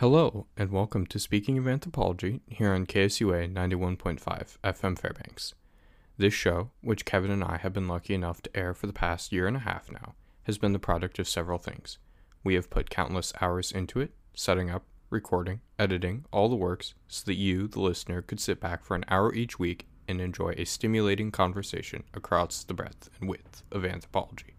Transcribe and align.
Hello, 0.00 0.46
and 0.56 0.70
welcome 0.70 1.06
to 1.06 1.18
Speaking 1.20 1.56
of 1.56 1.68
Anthropology 1.68 2.40
here 2.48 2.72
on 2.72 2.86
KSUA 2.86 3.52
91.5 3.52 4.58
FM 4.64 4.98
Fairbanks. 4.98 5.54
This 6.16 6.34
show, 6.34 6.70
which 6.80 7.04
Kevin 7.04 7.30
and 7.30 7.44
I 7.44 7.58
have 7.58 7.72
been 7.72 7.86
lucky 7.86 8.14
enough 8.14 8.42
to 8.42 8.56
air 8.56 8.74
for 8.74 8.88
the 8.88 8.92
past 8.92 9.30
year 9.30 9.46
and 9.46 9.56
a 9.56 9.60
half 9.60 9.92
now, 9.92 10.14
has 10.44 10.58
been 10.58 10.72
the 10.72 10.80
product 10.80 11.20
of 11.20 11.28
several 11.28 11.58
things. 11.58 11.98
We 12.42 12.54
have 12.54 12.70
put 12.70 12.88
countless 12.88 13.32
hours 13.40 13.70
into 13.70 14.00
it, 14.00 14.12
setting 14.34 14.70
up, 14.70 14.84
recording, 15.10 15.60
editing, 15.78 16.24
all 16.32 16.48
the 16.48 16.56
works, 16.56 16.94
so 17.06 17.24
that 17.26 17.34
you, 17.34 17.68
the 17.68 17.80
listener, 17.80 18.22
could 18.22 18.40
sit 18.40 18.60
back 18.60 18.82
for 18.82 18.94
an 18.94 19.04
hour 19.08 19.34
each 19.34 19.58
week 19.58 19.86
and 20.08 20.20
enjoy 20.20 20.54
a 20.56 20.64
stimulating 20.64 21.30
conversation 21.30 22.04
across 22.14 22.64
the 22.64 22.74
breadth 22.74 23.10
and 23.20 23.28
width 23.28 23.62
of 23.70 23.84
anthropology. 23.84 24.54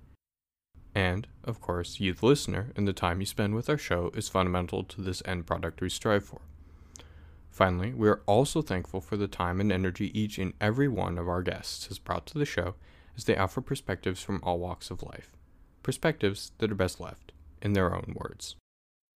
And, 0.93 1.27
of 1.43 1.59
course, 1.59 1.99
you, 1.99 2.13
the 2.13 2.25
listener, 2.25 2.71
and 2.75 2.87
the 2.87 2.93
time 2.93 3.19
you 3.19 3.25
spend 3.25 3.55
with 3.55 3.69
our 3.69 3.77
show 3.77 4.11
is 4.13 4.29
fundamental 4.29 4.83
to 4.83 5.01
this 5.01 5.23
end 5.25 5.47
product 5.47 5.81
we 5.81 5.89
strive 5.89 6.25
for. 6.25 6.41
Finally, 7.49 7.93
we 7.93 8.07
are 8.07 8.21
also 8.27 8.61
thankful 8.61 9.01
for 9.01 9.17
the 9.17 9.27
time 9.27 9.59
and 9.59 9.71
energy 9.71 10.17
each 10.17 10.37
and 10.37 10.53
every 10.61 10.87
one 10.87 11.17
of 11.17 11.27
our 11.27 11.41
guests 11.41 11.87
has 11.87 11.97
brought 11.97 12.25
to 12.27 12.37
the 12.37 12.45
show 12.45 12.75
as 13.17 13.25
they 13.25 13.35
offer 13.35 13.59
perspectives 13.59 14.21
from 14.21 14.39
all 14.43 14.59
walks 14.59 14.91
of 14.91 15.01
life. 15.01 15.31
Perspectives 15.83 16.51
that 16.59 16.71
are 16.71 16.75
best 16.75 16.99
left 16.99 17.31
in 17.61 17.73
their 17.73 17.93
own 17.93 18.15
words. 18.15 18.55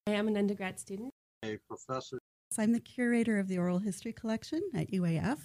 I 0.07 0.11
am 0.11 0.27
an 0.27 0.37
undergrad 0.37 0.79
student. 0.79 1.11
A 1.43 1.57
professor. 1.67 2.19
I'm 2.57 2.73
the 2.73 2.79
curator 2.79 3.39
of 3.39 3.47
the 3.47 3.57
oral 3.57 3.79
history 3.79 4.13
collection 4.13 4.61
at 4.75 4.91
UAF. 4.91 5.39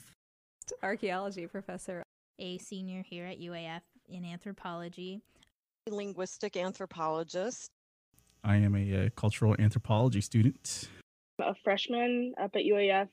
Archaeology 0.83 1.47
professor. 1.47 2.03
A 2.39 2.59
senior 2.59 3.03
here 3.03 3.25
at 3.25 3.41
UAF 3.41 3.81
in 4.09 4.25
anthropology 4.25 5.21
A 5.89 5.95
linguistic 5.95 6.57
anthropologist. 6.57 7.71
I 8.45 8.57
am 8.57 8.77
a, 8.77 9.07
uh, 9.07 9.09
cultural 9.17 9.57
anthropology 9.59 10.21
student. 10.21 10.89
A 11.41 11.55
freshman 11.65 12.35
up 12.41 12.55
at 12.55 12.63
UAF. 12.63 13.09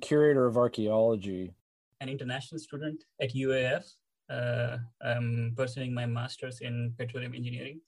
Curator 0.00 0.46
of 0.46 0.56
archaeology. 0.56 1.54
An 2.00 2.08
international 2.08 2.58
student 2.58 3.04
at 3.20 3.32
UAF. 3.34 3.84
Uh, 4.28 4.78
I'm 5.00 5.54
pursuing 5.56 5.94
my 5.94 6.04
master's 6.04 6.60
in 6.60 6.94
petroleum 6.98 7.34
engineering. 7.34 7.80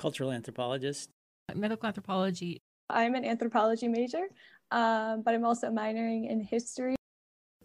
Cultural 0.00 0.32
anthropologist. 0.32 1.10
Medical 1.54 1.86
anthropology. 1.86 2.58
I'm 2.88 3.14
an 3.14 3.24
anthropology 3.24 3.86
major, 3.86 4.28
um, 4.70 5.22
but 5.22 5.34
I'm 5.34 5.44
also 5.44 5.68
minoring 5.68 6.28
in 6.28 6.40
history. 6.40 6.96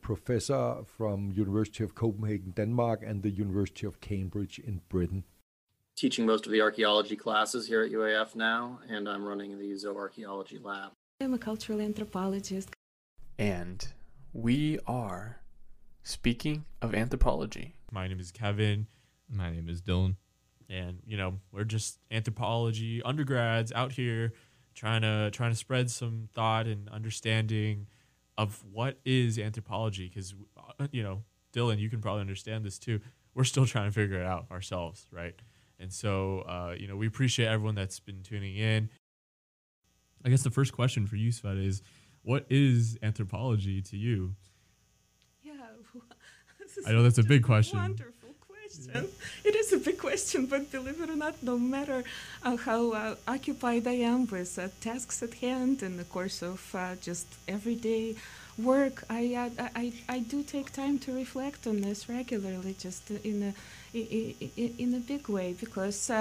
Professor 0.02 0.83
from 0.86 1.31
University 1.31 1.83
of 1.83 1.95
Copenhagen, 1.95 2.52
Denmark, 2.52 3.02
and 3.03 3.23
the 3.23 3.31
University 3.31 3.88
of 3.88 4.00
Cambridge 4.02 4.59
in 4.59 4.81
Britain 4.89 5.23
teaching 5.95 6.25
most 6.25 6.45
of 6.45 6.52
the 6.52 6.61
archaeology 6.61 7.16
classes 7.16 7.67
here 7.67 7.81
at 7.81 7.91
UAF 7.91 8.36
now, 8.36 8.80
and 8.89 9.08
I'm 9.08 9.23
running 9.23 9.58
the 9.58 9.72
zooarchaeology 9.72 10.63
lab. 10.63 10.91
I'm 11.22 11.33
a 11.33 11.38
cultural 11.38 11.80
anthropologist. 11.80 12.69
And 13.39 13.88
we 14.33 14.80
are 14.86 15.39
speaking 16.03 16.66
of 16.81 16.94
anthropology. 16.94 17.75
My 17.91 18.08
name 18.08 18.19
is 18.19 18.31
Kevin. 18.31 18.88
My 19.30 19.50
name 19.50 19.69
is 19.69 19.81
Dylan. 19.81 20.17
And 20.69 20.99
you 21.05 21.17
know, 21.17 21.39
we're 21.52 21.63
just 21.63 21.99
anthropology 22.11 23.02
undergrads 23.03 23.71
out 23.71 23.91
here 23.91 24.33
trying 24.73 25.02
to 25.02 25.31
trying 25.31 25.52
to 25.52 25.57
spread 25.57 25.89
some 25.89 26.30
thought 26.33 26.67
and 26.67 26.89
understanding 26.89 27.88
of 28.38 28.63
what 28.72 29.00
is 29.06 29.39
anthropology 29.39 30.09
because 30.09 30.35
uh, 30.79 30.88
you 30.91 31.03
know, 31.03 31.23
Dylan, 31.53 31.79
you 31.79 31.89
can 31.89 32.01
probably 32.01 32.22
understand 32.22 32.66
this 32.66 32.78
too. 32.78 33.00
We're 33.34 33.45
still 33.45 33.66
trying 33.66 33.89
to 33.89 33.91
figure 33.91 34.19
it 34.19 34.25
out 34.25 34.45
ourselves, 34.51 35.07
right? 35.12 35.35
And 35.79 35.91
so, 35.91 36.39
uh, 36.41 36.75
you 36.78 36.88
know, 36.88 36.95
we 36.95 37.07
appreciate 37.07 37.47
everyone 37.47 37.75
that's 37.75 38.00
been 38.00 38.23
tuning 38.23 38.56
in. 38.56 38.89
I 40.23 40.29
guess 40.29 40.44
the 40.44 40.50
first 40.51 40.73
question 40.73 41.06
for 41.06 41.18
you, 41.18 41.31
Sveta, 41.31 41.66
is 41.66 41.81
what 42.23 42.45
is 42.50 42.97
anthropology 43.03 43.81
to 43.84 43.97
you? 43.97 44.35
Yeah, 45.44 45.53
I 46.88 46.91
know 46.91 47.03
that's 47.03 47.18
a 47.18 47.23
big 47.23 47.44
question. 47.44 47.78
Wonderful 47.78 48.35
question. 48.39 48.91
Yeah. 48.94 49.50
It 49.50 49.56
is 49.56 49.73
question, 50.15 50.45
but 50.45 50.71
believe 50.71 51.01
it 51.01 51.09
or 51.09 51.15
not, 51.17 51.35
no 51.43 51.57
matter 51.57 52.01
uh, 52.41 52.55
how 52.55 52.93
uh, 52.93 53.15
occupied 53.27 53.85
I 53.85 53.97
am 54.11 54.25
with 54.27 54.57
uh, 54.57 54.69
tasks 54.79 55.21
at 55.21 55.33
hand 55.33 55.83
in 55.83 55.97
the 55.97 56.05
course 56.05 56.41
of 56.41 56.59
uh, 56.73 56.95
just 57.01 57.27
everyday 57.49 58.15
work, 58.57 59.03
I, 59.09 59.23
uh, 59.35 59.67
I, 59.75 59.91
I 60.07 60.19
do 60.19 60.41
take 60.41 60.71
time 60.71 60.99
to 60.99 61.11
reflect 61.11 61.67
on 61.67 61.81
this 61.81 62.07
regularly, 62.07 62.75
just 62.79 63.11
in 63.11 63.43
a 63.43 63.53
in 63.93 64.93
a 64.93 64.99
big 64.99 65.27
way 65.29 65.55
because 65.57 66.11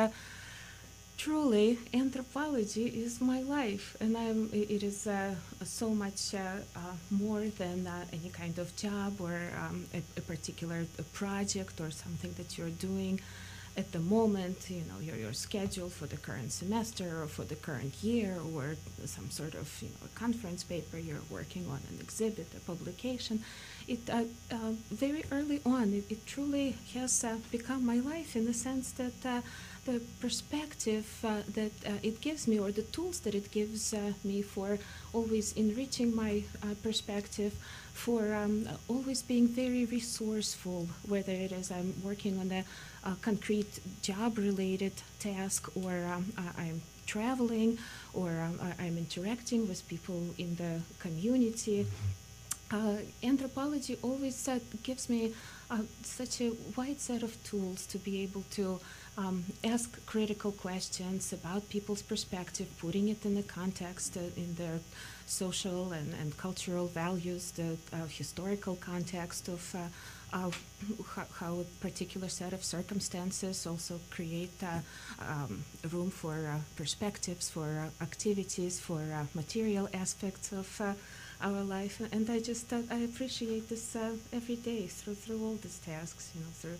truly 1.16 1.78
anthropology 1.93 2.87
is 2.87 3.21
my 3.21 3.41
life 3.43 3.97
and 4.00 4.16
I'm, 4.16 4.50
it 4.53 4.82
is 4.82 5.06
uh, 5.06 5.34
so 5.65 5.91
much 5.91 6.34
uh, 6.34 6.38
uh, 6.76 6.81
more 7.11 7.44
than 7.59 7.88
any 8.12 8.31
kind 8.31 8.59
of 8.59 8.75
job 8.76 9.21
or 9.21 9.38
um, 9.62 9.87
a, 9.94 10.03
a, 10.16 10.21
particular 10.21 10.84
project 11.12 11.81
or 11.81 11.91
something 11.91 12.32
that 12.38 12.59
you're 12.59 12.76
doing 12.91 13.21
at 13.77 13.91
the 13.91 13.99
moment, 13.99 14.71
you 14.71 14.83
know, 14.89 15.01
your, 15.01 15.17
your 15.17 15.33
schedule 15.33 15.89
for 15.89 16.07
the 16.07 16.17
current 16.17 16.53
semester 16.53 17.23
or 17.23 17.27
for 17.27 17.43
the 17.43 17.57
current 17.57 17.93
year 18.03 18.39
or 18.55 18.77
some 19.05 19.29
sort 19.31 19.55
of, 19.55 19.67
you 19.83 19.89
know, 19.89 20.07
a 20.07 20.19
conference 20.19 20.62
paper 20.62 20.97
you're 20.97 21.17
working 21.29 21.67
on, 21.69 21.81
an 21.91 21.99
exhibit, 22.01 22.47
a 22.57 22.61
publication. 22.61 23.43
It 23.89 24.09
uh, 24.09 24.25
uh, 24.51 24.73
very 24.91 25.25
early 25.33 25.61
on, 25.67 25.93
it, 25.93 26.05
it 26.09 26.25
truly 26.25 26.77
has 26.95 27.25
uh, 27.25 27.37
become 27.51 27.85
my 27.85 27.99
life 27.99 28.37
in 28.37 28.45
the 28.47 28.55
sense 28.55 28.93
that 28.93 29.27
uh, 29.27 29.41
the 29.87 30.01
perspective 30.21 31.06
uh, 31.25 31.43
that 31.55 31.73
uh, 31.85 31.91
it 32.03 32.21
gives 32.21 32.47
me, 32.47 32.59
or 32.59 32.71
the 32.71 32.83
tools 32.83 33.21
that 33.21 33.35
it 33.35 33.51
gives 33.51 33.93
me 34.25 34.41
for 34.41 34.79
always 35.12 35.53
enriching 35.55 36.15
my 36.15 36.43
perspective, 36.83 37.53
for 37.93 38.35
um, 38.35 38.67
always 38.89 39.21
being 39.23 39.47
very 39.47 39.85
resourceful, 39.85 40.89
whether 41.06 41.33
it 41.33 41.53
is 41.53 41.71
I'm 41.71 41.93
working 42.03 42.39
on 42.39 42.51
a 42.51 42.65
concrete 43.21 43.81
job-related 44.03 44.93
task 45.19 45.71
or 45.77 45.93
um, 46.15 46.33
I'm 46.59 46.81
traveling 47.07 47.79
or 48.13 48.31
um, 48.31 48.59
I'm 48.79 48.97
interacting 48.99 49.69
with 49.69 49.87
people 49.89 50.23
in 50.39 50.57
the 50.57 50.81
community. 50.99 51.85
Mm-hmm 51.85 52.25
uh, 52.75 52.97
anthropology 53.23 53.97
always 54.03 54.49
uh, 54.49 54.59
gives 54.83 55.09
me 55.09 55.33
uh, 55.71 55.79
such 56.03 56.41
a 56.41 56.53
wide 56.77 57.01
set 57.01 57.23
of 57.23 57.33
tools 57.45 57.87
to 57.87 57.99
be 57.99 58.23
able 58.23 58.43
to 58.51 58.81
um, 59.17 59.45
ask 59.63 60.05
critical 60.07 60.51
questions 60.51 61.33
about 61.33 61.69
people's 61.69 62.03
perspective, 62.03 62.67
putting 62.81 63.09
it 63.09 63.25
in 63.25 63.35
the 63.35 63.43
context, 63.43 64.17
uh, 64.17 64.21
in 64.37 64.55
their 64.57 64.81
social 65.27 65.93
and, 65.93 66.13
and 66.21 66.37
cultural 66.37 66.87
values, 66.89 67.53
the 67.53 67.77
uh, 67.93 68.07
historical 68.07 68.77
context 68.77 69.49
of 69.49 69.75
uh, 70.34 70.50
how, 71.15 71.25
how, 71.39 71.55
a 71.61 71.65
particular 71.81 72.28
set 72.28 72.53
of 72.53 72.62
circumstances 72.62 73.67
also 73.67 73.99
create 74.11 74.62
um, 75.21 75.65
room 75.91 76.11
for 76.11 76.61
perspectives, 76.77 77.49
for 77.49 77.89
activities, 78.03 78.81
for 78.81 79.00
material 79.34 79.89
aspects 79.94 80.53
of 80.53 80.69
our 81.41 81.62
life. 81.62 82.00
And 82.12 82.28
I 82.31 82.41
just 82.41 82.73
uh, 82.73 82.81
I 82.91 82.99
appreciate 83.00 83.69
this 83.69 83.97
uh, 83.97 84.17
every 84.33 84.56
day 84.56 84.87
through 84.87 85.15
through 85.15 85.43
all 85.44 85.56
these 85.62 85.78
tasks, 85.78 86.33
you 86.34 86.41
know, 86.41 86.50
through 86.53 86.78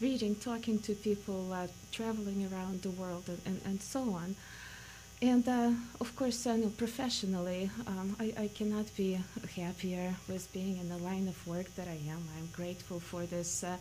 reading, 0.00 0.34
talking 0.36 0.78
to 0.80 0.94
people, 0.94 1.52
uh, 1.52 1.66
traveling 1.92 2.48
around 2.52 2.82
the 2.82 2.90
world, 2.90 3.24
and, 3.28 3.40
and, 3.46 3.60
and 3.64 3.82
so 3.82 4.00
on. 4.12 4.34
And 5.20 5.48
uh, 5.48 5.72
of 6.00 6.14
course, 6.14 6.46
uh, 6.46 6.56
no, 6.56 6.68
professionally, 6.68 7.70
um, 7.88 8.14
I, 8.20 8.32
I 8.38 8.50
cannot 8.54 8.94
be 8.96 9.18
happier 9.56 10.14
with 10.28 10.52
being 10.52 10.78
in 10.78 10.88
the 10.88 10.98
line 10.98 11.26
of 11.26 11.44
work 11.44 11.74
that 11.74 11.88
I 11.88 11.98
am. 12.08 12.22
I'm 12.38 12.48
grateful 12.52 13.00
for 13.00 13.26
this 13.26 13.64
uh, 13.64 13.78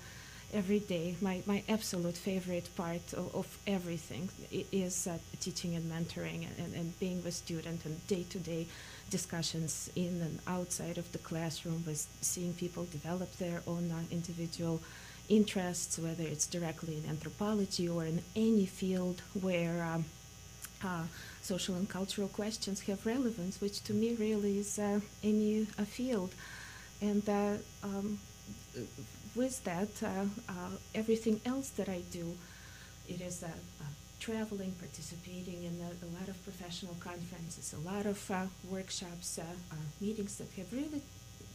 every 0.52 0.80
day. 0.80 1.16
My, 1.22 1.44
my 1.46 1.62
absolute 1.70 2.18
favorite 2.18 2.68
part 2.76 3.14
of, 3.14 3.36
of 3.36 3.58
everything 3.68 4.30
is 4.72 5.08
teaching 5.40 5.76
and 5.76 5.92
mentoring 5.92 6.48
and, 6.58 6.74
and, 6.74 7.00
being 7.00 7.24
with 7.24 7.36
students 7.36 7.86
and 7.86 8.08
day 8.08 8.26
to 8.32 8.40
day 8.40 8.66
discussions 9.12 9.92
in 9.96 10.20
and 10.22 10.40
outside 10.48 10.98
of 10.98 11.12
the 11.12 11.20
classroom 11.20 11.84
with 11.86 12.08
seeing 12.22 12.54
people 12.54 12.86
develop 12.86 13.32
their 13.38 13.62
own 13.68 13.92
uh, 13.92 14.00
individual 14.10 14.82
interests, 15.30 16.00
whether 16.00 16.24
it's 16.24 16.48
directly 16.48 16.98
in 16.98 17.08
anthropology 17.08 17.88
or 17.88 18.06
in 18.06 18.22
any 18.36 18.66
field 18.66 19.22
where 19.40 19.84
um, 19.84 20.06
uh, 20.84 21.04
social 21.42 21.76
and 21.76 21.90
cultural 21.90 22.28
questions 22.28 22.82
have 22.82 23.06
relevance, 23.06 23.62
which 23.62 23.84
to 23.84 23.94
me 23.94 24.16
really 24.16 24.60
is 24.60 24.80
uh, 24.80 25.00
any 25.24 25.66
field. 25.86 26.34
And 27.02 27.28
uh, 27.30 27.54
um, 27.84 28.20
with 29.36 29.64
that, 29.64 29.90
uh, 30.04 30.26
uh, 30.50 30.70
everything 30.96 31.42
else 31.46 31.70
that 31.72 31.90
I 31.90 32.02
do, 32.12 32.36
it 33.08 33.22
is 33.22 33.44
traveling, 34.20 34.74
participating 34.80 35.64
in 35.64 35.80
a, 35.82 36.06
a, 36.06 36.10
lot 36.20 36.28
of 36.28 36.44
professional 36.44 36.96
conferences, 37.00 37.74
a 37.74 37.80
lot 37.90 38.06
of 38.06 38.20
uh, 38.32 38.46
workshops, 38.70 39.40
uh, 39.40 39.44
uh, 39.72 39.76
meetings 40.02 40.38
that 40.38 40.52
have 40.58 40.72
really 40.74 41.02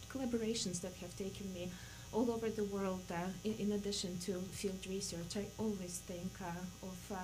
collaborations 0.08 0.80
that 0.80 0.94
have 1.00 1.16
taken 1.16 1.52
me 1.52 1.70
all 2.12 2.30
over 2.30 2.48
the 2.48 2.64
world. 2.64 3.02
Uh, 3.10 3.16
in, 3.44 3.54
in, 3.58 3.72
addition 3.72 4.16
to 4.18 4.34
field 4.52 4.78
research, 4.88 5.36
I 5.36 5.46
always 5.58 6.02
think 6.06 6.30
uh, 6.40 6.86
of 6.86 7.12
uh, 7.12 7.16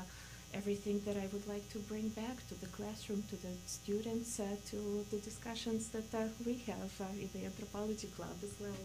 everything 0.54 1.00
that 1.06 1.16
I 1.16 1.26
would 1.32 1.46
like 1.46 1.68
to 1.70 1.78
bring 1.78 2.08
back 2.10 2.46
to 2.48 2.54
the 2.60 2.66
classroom, 2.66 3.22
to 3.30 3.36
the 3.36 3.54
students, 3.66 4.40
uh, 4.40 4.44
to 4.70 5.04
the 5.10 5.18
discussions 5.18 5.88
that 5.90 6.14
uh, 6.14 6.28
we 6.44 6.54
have 6.66 6.92
uh, 7.00 7.04
in 7.20 7.28
the 7.32 7.44
anthropology 7.44 8.08
club 8.08 8.36
as 8.42 8.54
well. 8.60 8.76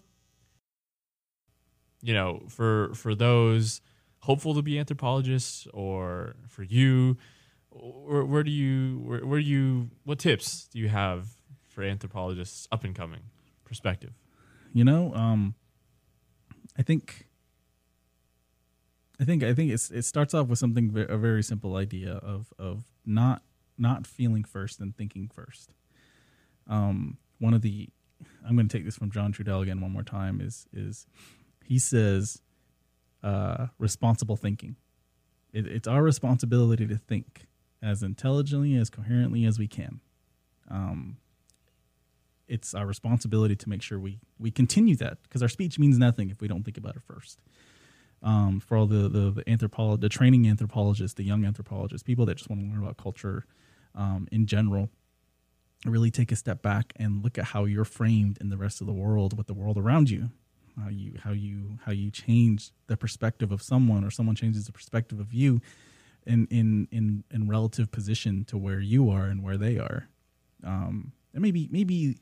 You 2.02 2.14
know, 2.14 2.42
for 2.48 2.94
for 2.94 3.14
those 3.14 3.80
hopeful 4.20 4.54
to 4.54 4.62
be 4.62 4.78
anthropologists 4.78 5.66
or 5.74 6.34
for 6.48 6.62
you 6.62 7.16
where, 7.74 8.24
where 8.24 8.42
do 8.42 8.50
you 8.50 8.98
where, 9.04 9.26
where 9.26 9.40
do 9.40 9.44
you 9.44 9.90
what 10.04 10.18
tips 10.18 10.68
do 10.72 10.78
you 10.78 10.88
have 10.88 11.28
for 11.68 11.82
anthropologists 11.82 12.66
up 12.72 12.84
and 12.84 12.94
coming 12.94 13.20
perspective 13.64 14.12
you 14.72 14.84
know 14.84 15.12
um 15.14 15.54
i 16.78 16.82
think 16.82 17.26
i 19.20 19.24
think 19.24 19.42
i 19.42 19.54
think 19.54 19.70
it's 19.70 19.90
it 19.90 20.04
starts 20.04 20.34
off 20.34 20.48
with 20.48 20.58
something 20.58 20.92
a 21.08 21.16
very 21.16 21.42
simple 21.42 21.76
idea 21.76 22.14
of 22.14 22.52
of 22.58 22.84
not 23.04 23.42
not 23.76 24.06
feeling 24.06 24.44
first 24.44 24.80
and 24.80 24.96
thinking 24.96 25.28
first 25.32 25.72
um 26.68 27.16
one 27.38 27.54
of 27.54 27.62
the 27.62 27.88
i'm 28.46 28.56
going 28.56 28.68
to 28.68 28.76
take 28.76 28.84
this 28.84 28.96
from 28.96 29.10
john 29.10 29.32
trudell 29.32 29.62
again 29.62 29.80
one 29.80 29.92
more 29.92 30.02
time 30.02 30.40
is 30.40 30.66
is 30.72 31.06
he 31.64 31.78
says 31.78 32.42
uh, 33.24 33.68
responsible 33.78 34.36
thinking. 34.36 34.76
It, 35.52 35.66
it's 35.66 35.88
our 35.88 36.02
responsibility 36.02 36.86
to 36.86 36.96
think 36.96 37.46
as 37.82 38.02
intelligently, 38.02 38.76
as 38.76 38.90
coherently 38.90 39.46
as 39.46 39.58
we 39.58 39.66
can. 39.66 40.00
Um, 40.70 41.16
it's 42.46 42.74
our 42.74 42.86
responsibility 42.86 43.56
to 43.56 43.68
make 43.68 43.80
sure 43.80 43.98
we 43.98 44.18
we 44.38 44.50
continue 44.50 44.96
that 44.96 45.22
because 45.22 45.42
our 45.42 45.48
speech 45.48 45.78
means 45.78 45.98
nothing 45.98 46.28
if 46.28 46.42
we 46.42 46.48
don't 46.48 46.62
think 46.62 46.76
about 46.76 46.96
it 46.96 47.02
first. 47.02 47.40
Um, 48.24 48.58
for 48.58 48.76
all 48.76 48.86
the 48.86 49.08
the, 49.08 49.44
the 49.44 49.96
the 50.00 50.08
training 50.08 50.48
anthropologists, 50.48 51.14
the 51.14 51.24
young 51.24 51.44
anthropologists, 51.44 52.02
people 52.02 52.24
that 52.26 52.38
just 52.38 52.48
want 52.48 52.62
to 52.62 52.66
learn 52.66 52.82
about 52.82 52.96
culture 52.96 53.44
um, 53.94 54.26
in 54.32 54.46
general, 54.46 54.88
really 55.84 56.10
take 56.10 56.32
a 56.32 56.36
step 56.36 56.62
back 56.62 56.94
and 56.96 57.22
look 57.22 57.36
at 57.38 57.44
how 57.44 57.66
you're 57.66 57.84
framed 57.84 58.38
in 58.40 58.48
the 58.48 58.56
rest 58.56 58.80
of 58.80 58.86
the 58.86 58.92
world 58.92 59.36
with 59.36 59.46
the 59.46 59.54
world 59.54 59.76
around 59.76 60.10
you. 60.10 60.30
How 60.82 60.88
you 60.88 61.18
how 61.22 61.30
you 61.30 61.78
how 61.84 61.92
you 61.92 62.10
change 62.10 62.70
the 62.88 62.96
perspective 62.96 63.52
of 63.52 63.62
someone 63.62 64.04
or 64.04 64.10
someone 64.10 64.34
changes 64.34 64.66
the 64.66 64.72
perspective 64.72 65.20
of 65.20 65.32
you 65.32 65.60
in 66.26 66.48
in 66.50 66.88
in 66.90 67.24
in 67.30 67.48
relative 67.48 67.92
position 67.92 68.44
to 68.46 68.58
where 68.58 68.80
you 68.80 69.08
are 69.10 69.26
and 69.26 69.42
where 69.42 69.56
they 69.56 69.78
are. 69.78 70.08
Um 70.64 71.12
and 71.32 71.42
maybe 71.42 71.68
maybe 71.70 72.18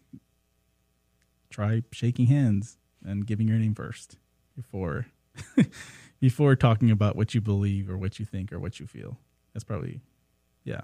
try 1.49 1.83
shaking 1.93 2.27
hands 2.27 2.77
and 3.05 3.27
giving 3.27 3.49
your 3.49 3.59
name 3.59 3.75
first 3.75 4.19
before 4.55 5.07
before 6.21 6.55
talking 6.57 6.91
about 6.91 7.17
what 7.17 7.35
you 7.35 7.41
believe 7.41 7.91
or 7.91 7.97
what 7.97 8.19
you 8.19 8.25
think 8.25 8.53
or 8.53 8.59
what 8.59 8.79
you 8.81 8.87
feel 8.87 9.19
that's 9.53 9.65
probably 9.65 10.01
yeah 10.65 10.83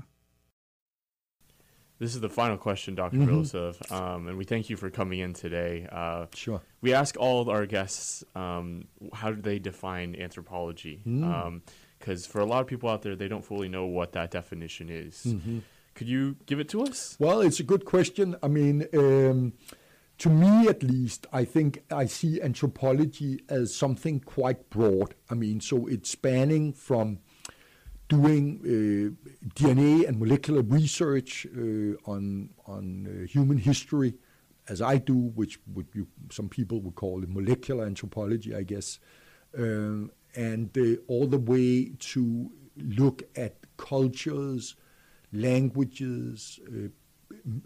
this 1.99 2.15
is 2.15 2.21
the 2.21 2.29
final 2.29 2.57
question, 2.57 2.95
doctor 2.95 3.19
mm-hmm. 3.19 3.95
um, 3.95 4.29
and 4.29 4.39
we 4.39 4.45
thank 4.45 4.71
you 4.71 4.77
for 4.77 4.89
coming 4.89 5.19
in 5.19 5.35
today. 5.35 5.89
Uh, 5.91 6.27
sure. 6.33 6.61
We 6.81 6.95
ask 6.95 7.17
all 7.19 7.51
our 7.51 7.67
guests 7.67 8.23
um, 8.37 8.87
how 9.13 9.33
do 9.33 9.43
they 9.43 9.59
define 9.59 10.15
anthropology? 10.15 11.03
Because 11.05 11.19
mm. 11.19 12.27
um, 12.27 12.31
for 12.31 12.41
a 12.41 12.45
lot 12.45 12.61
of 12.61 12.69
people 12.69 12.89
out 12.89 13.03
there, 13.03 13.17
they 13.17 13.27
don't 13.27 13.45
fully 13.45 13.69
know 13.69 13.87
what 13.87 14.13
that 14.13 14.31
definition 14.31 14.89
is. 14.89 15.25
Mm-hmm. 15.27 15.59
Could 15.97 16.09
you 16.09 16.37
give 16.47 16.61
it 16.61 16.69
to 16.69 16.83
us? 16.83 17.17
Well, 17.19 17.41
it's 17.41 17.59
a 17.59 17.65
good 17.65 17.85
question. 17.85 18.37
I 18.45 18.47
mean, 18.47 18.87
um, 18.95 19.55
to 20.19 20.29
me 20.29 20.69
at 20.69 20.83
least, 20.83 21.27
I 21.33 21.45
think 21.45 21.85
I 21.91 22.07
see 22.07 22.43
anthropology 22.43 23.41
as 23.49 23.75
something 23.75 24.21
quite 24.21 24.69
broad. 24.69 25.15
I 25.31 25.35
mean, 25.35 25.61
so 25.61 25.87
it's 25.87 26.11
spanning 26.11 26.73
from 26.73 27.21
doing 28.09 28.59
uh, 28.65 29.31
DNA 29.55 30.09
and 30.09 30.19
molecular 30.19 30.63
research 30.63 31.47
uh, 31.47 32.11
on 32.11 32.51
on 32.67 33.07
uh, 33.07 33.27
human 33.27 33.59
history, 33.59 34.15
as 34.69 34.83
I 34.83 34.99
do, 34.99 35.15
which 35.15 35.61
would 35.75 35.87
you, 35.95 36.09
some 36.31 36.49
people 36.49 36.81
would 36.81 36.97
call 36.97 37.23
it 37.23 37.29
molecular 37.29 37.85
anthropology, 37.85 38.55
I 38.55 38.63
guess, 38.63 38.99
um, 39.57 40.11
and 40.35 40.77
all 41.07 41.27
the 41.27 41.39
way 41.39 41.93
to 42.13 42.51
look 42.77 43.23
at 43.37 43.55
cultures, 43.77 44.75
languages, 45.33 46.59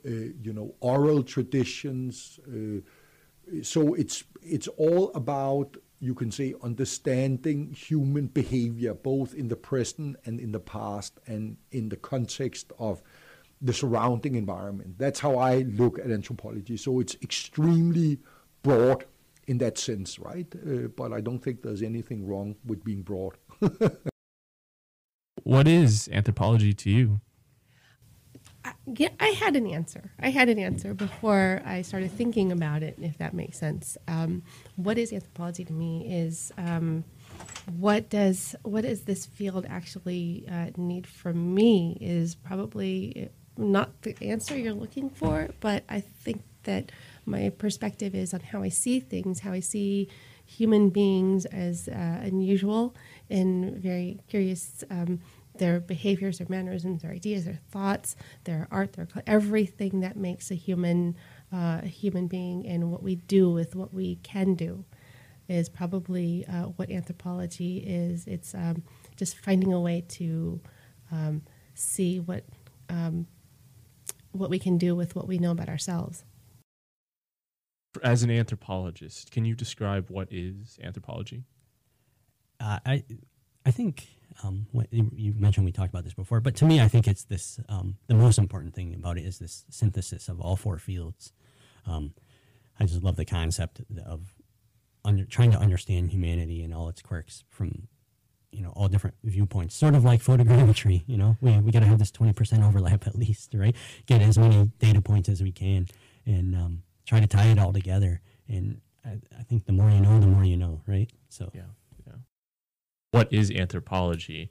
you 0.04 0.52
know, 0.52 0.74
oral 0.80 1.22
traditions. 1.22 2.38
so 3.62 3.94
it's 3.94 4.24
it's 4.42 4.68
all 4.68 5.10
about 5.14 5.76
you 6.02 6.14
can 6.16 6.32
say, 6.32 6.52
understanding 6.64 7.72
human 7.72 8.26
behavior, 8.26 8.92
both 8.92 9.34
in 9.34 9.46
the 9.46 9.54
present 9.54 10.16
and 10.24 10.40
in 10.40 10.50
the 10.50 10.58
past, 10.58 11.20
and 11.28 11.56
in 11.70 11.88
the 11.90 11.96
context 11.96 12.72
of 12.80 13.00
the 13.60 13.72
surrounding 13.72 14.34
environment. 14.34 14.98
That's 14.98 15.20
how 15.20 15.38
I 15.38 15.58
look 15.60 16.00
at 16.00 16.10
anthropology. 16.10 16.76
So 16.76 16.98
it's 16.98 17.14
extremely 17.22 18.18
broad 18.64 19.04
in 19.46 19.58
that 19.58 19.78
sense, 19.78 20.18
right? 20.18 20.52
Uh, 20.56 20.88
but 20.88 21.12
I 21.12 21.20
don't 21.20 21.38
think 21.38 21.62
there's 21.62 21.82
anything 21.82 22.26
wrong 22.26 22.56
with 22.66 22.82
being 22.82 23.02
broad. 23.02 23.38
what 25.44 25.68
is 25.68 26.08
anthropology 26.12 26.74
to 26.74 26.90
you? 26.90 27.20
I, 28.64 28.72
I 29.20 29.28
had 29.28 29.56
an 29.56 29.66
answer. 29.66 30.12
I 30.20 30.30
had 30.30 30.48
an 30.48 30.58
answer 30.58 30.94
before 30.94 31.62
I 31.64 31.82
started 31.82 32.12
thinking 32.12 32.52
about 32.52 32.82
it, 32.82 32.96
if 33.00 33.18
that 33.18 33.34
makes 33.34 33.58
sense. 33.58 33.96
Um, 34.08 34.42
what 34.76 34.98
is 34.98 35.12
anthropology 35.12 35.64
to 35.64 35.72
me 35.72 36.06
is 36.08 36.52
um, 36.58 37.04
what 37.76 38.08
does 38.10 38.54
what 38.62 38.82
does 38.82 39.02
this 39.02 39.26
field 39.26 39.66
actually 39.68 40.44
uh, 40.50 40.70
need 40.76 41.06
from 41.06 41.54
me 41.54 41.98
is 42.00 42.34
probably 42.34 43.30
not 43.56 44.02
the 44.02 44.16
answer 44.22 44.56
you're 44.56 44.72
looking 44.72 45.10
for, 45.10 45.48
but 45.60 45.84
I 45.88 46.00
think 46.00 46.42
that 46.64 46.92
my 47.26 47.50
perspective 47.50 48.14
is 48.14 48.32
on 48.32 48.40
how 48.40 48.62
I 48.62 48.68
see 48.68 49.00
things, 49.00 49.40
how 49.40 49.52
I 49.52 49.60
see 49.60 50.08
human 50.44 50.90
beings 50.90 51.44
as 51.46 51.88
uh, 51.88 52.20
unusual 52.22 52.94
and 53.30 53.76
very 53.76 54.20
curious. 54.28 54.84
Um, 54.90 55.20
their 55.58 55.80
behaviors, 55.80 56.38
their 56.38 56.46
mannerisms, 56.48 57.02
their 57.02 57.12
ideas, 57.12 57.44
their 57.44 57.60
thoughts, 57.70 58.16
their 58.44 58.68
art, 58.70 58.94
their 58.94 59.08
everything 59.26 60.00
that 60.00 60.16
makes 60.16 60.50
a 60.50 60.54
human 60.54 61.16
uh, 61.52 61.80
a 61.82 61.86
human 61.86 62.26
being 62.26 62.66
and 62.66 62.90
what 62.90 63.02
we 63.02 63.16
do 63.16 63.50
with 63.50 63.74
what 63.74 63.92
we 63.92 64.16
can 64.16 64.54
do 64.54 64.84
is 65.48 65.68
probably 65.68 66.46
uh, 66.46 66.64
what 66.76 66.90
anthropology 66.90 67.78
is. 67.78 68.26
It's 68.26 68.54
um, 68.54 68.82
just 69.16 69.36
finding 69.38 69.72
a 69.72 69.80
way 69.80 70.04
to 70.08 70.60
um, 71.10 71.42
see 71.74 72.20
what 72.20 72.44
um, 72.88 73.26
what 74.32 74.50
we 74.50 74.58
can 74.58 74.78
do 74.78 74.94
with 74.94 75.14
what 75.14 75.28
we 75.28 75.38
know 75.38 75.50
about 75.50 75.68
ourselves. 75.68 76.24
As 78.02 78.22
an 78.22 78.30
anthropologist, 78.30 79.30
can 79.30 79.44
you 79.44 79.54
describe 79.54 80.08
what 80.08 80.28
is 80.30 80.78
anthropology? 80.82 81.44
Uh, 82.58 82.78
I 82.86 83.04
I 83.66 83.70
think 83.70 84.06
um, 84.42 84.66
what, 84.72 84.86
you 84.90 85.34
mentioned 85.36 85.64
we 85.64 85.72
talked 85.72 85.90
about 85.90 86.04
this 86.04 86.14
before, 86.14 86.40
but 86.40 86.56
to 86.56 86.64
me, 86.64 86.80
I 86.80 86.88
think 86.88 87.06
it's 87.06 87.24
this. 87.24 87.60
Um, 87.68 87.96
the 88.06 88.14
most 88.14 88.38
important 88.38 88.74
thing 88.74 88.94
about 88.94 89.18
it 89.18 89.24
is 89.24 89.38
this 89.38 89.64
synthesis 89.70 90.28
of 90.28 90.40
all 90.40 90.56
four 90.56 90.78
fields. 90.78 91.32
Um, 91.86 92.14
I 92.78 92.84
just 92.84 93.02
love 93.02 93.16
the 93.16 93.24
concept 93.24 93.80
of 94.04 94.34
under, 95.04 95.24
trying 95.24 95.50
to 95.52 95.58
understand 95.58 96.10
humanity 96.10 96.62
and 96.62 96.74
all 96.74 96.88
its 96.88 97.02
quirks 97.02 97.44
from 97.50 97.88
you 98.50 98.62
know 98.62 98.72
all 98.76 98.88
different 98.88 99.16
viewpoints 99.24 99.74
sort 99.74 99.94
of 99.94 100.04
like 100.04 100.22
photogrammetry 100.22 101.02
you 101.06 101.16
know 101.16 101.36
we, 101.40 101.56
we 101.58 101.72
got 101.72 101.80
to 101.80 101.86
have 101.86 101.98
this 101.98 102.10
20% 102.10 102.66
overlap 102.66 103.06
at 103.06 103.16
least 103.16 103.54
right 103.54 103.74
get 104.06 104.20
as 104.20 104.38
many 104.38 104.70
data 104.78 105.00
points 105.00 105.28
as 105.28 105.42
we 105.42 105.50
can 105.50 105.86
and 106.26 106.54
um, 106.54 106.82
try 107.06 107.18
to 107.18 107.26
tie 107.26 107.46
it 107.46 107.58
all 107.58 107.72
together 107.72 108.20
and 108.48 108.80
I, 109.04 109.18
I, 109.38 109.42
think 109.42 109.64
the 109.64 109.72
more 109.72 109.90
you 109.90 110.00
know 110.00 110.20
the 110.20 110.26
more 110.26 110.44
you 110.44 110.56
know 110.56 110.82
right 110.86 111.10
so 111.28 111.50
yeah 111.54 111.62
what 113.12 113.32
is 113.32 113.50
anthropology, 113.50 114.50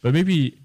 but 0.00 0.12
maybe 0.14 0.58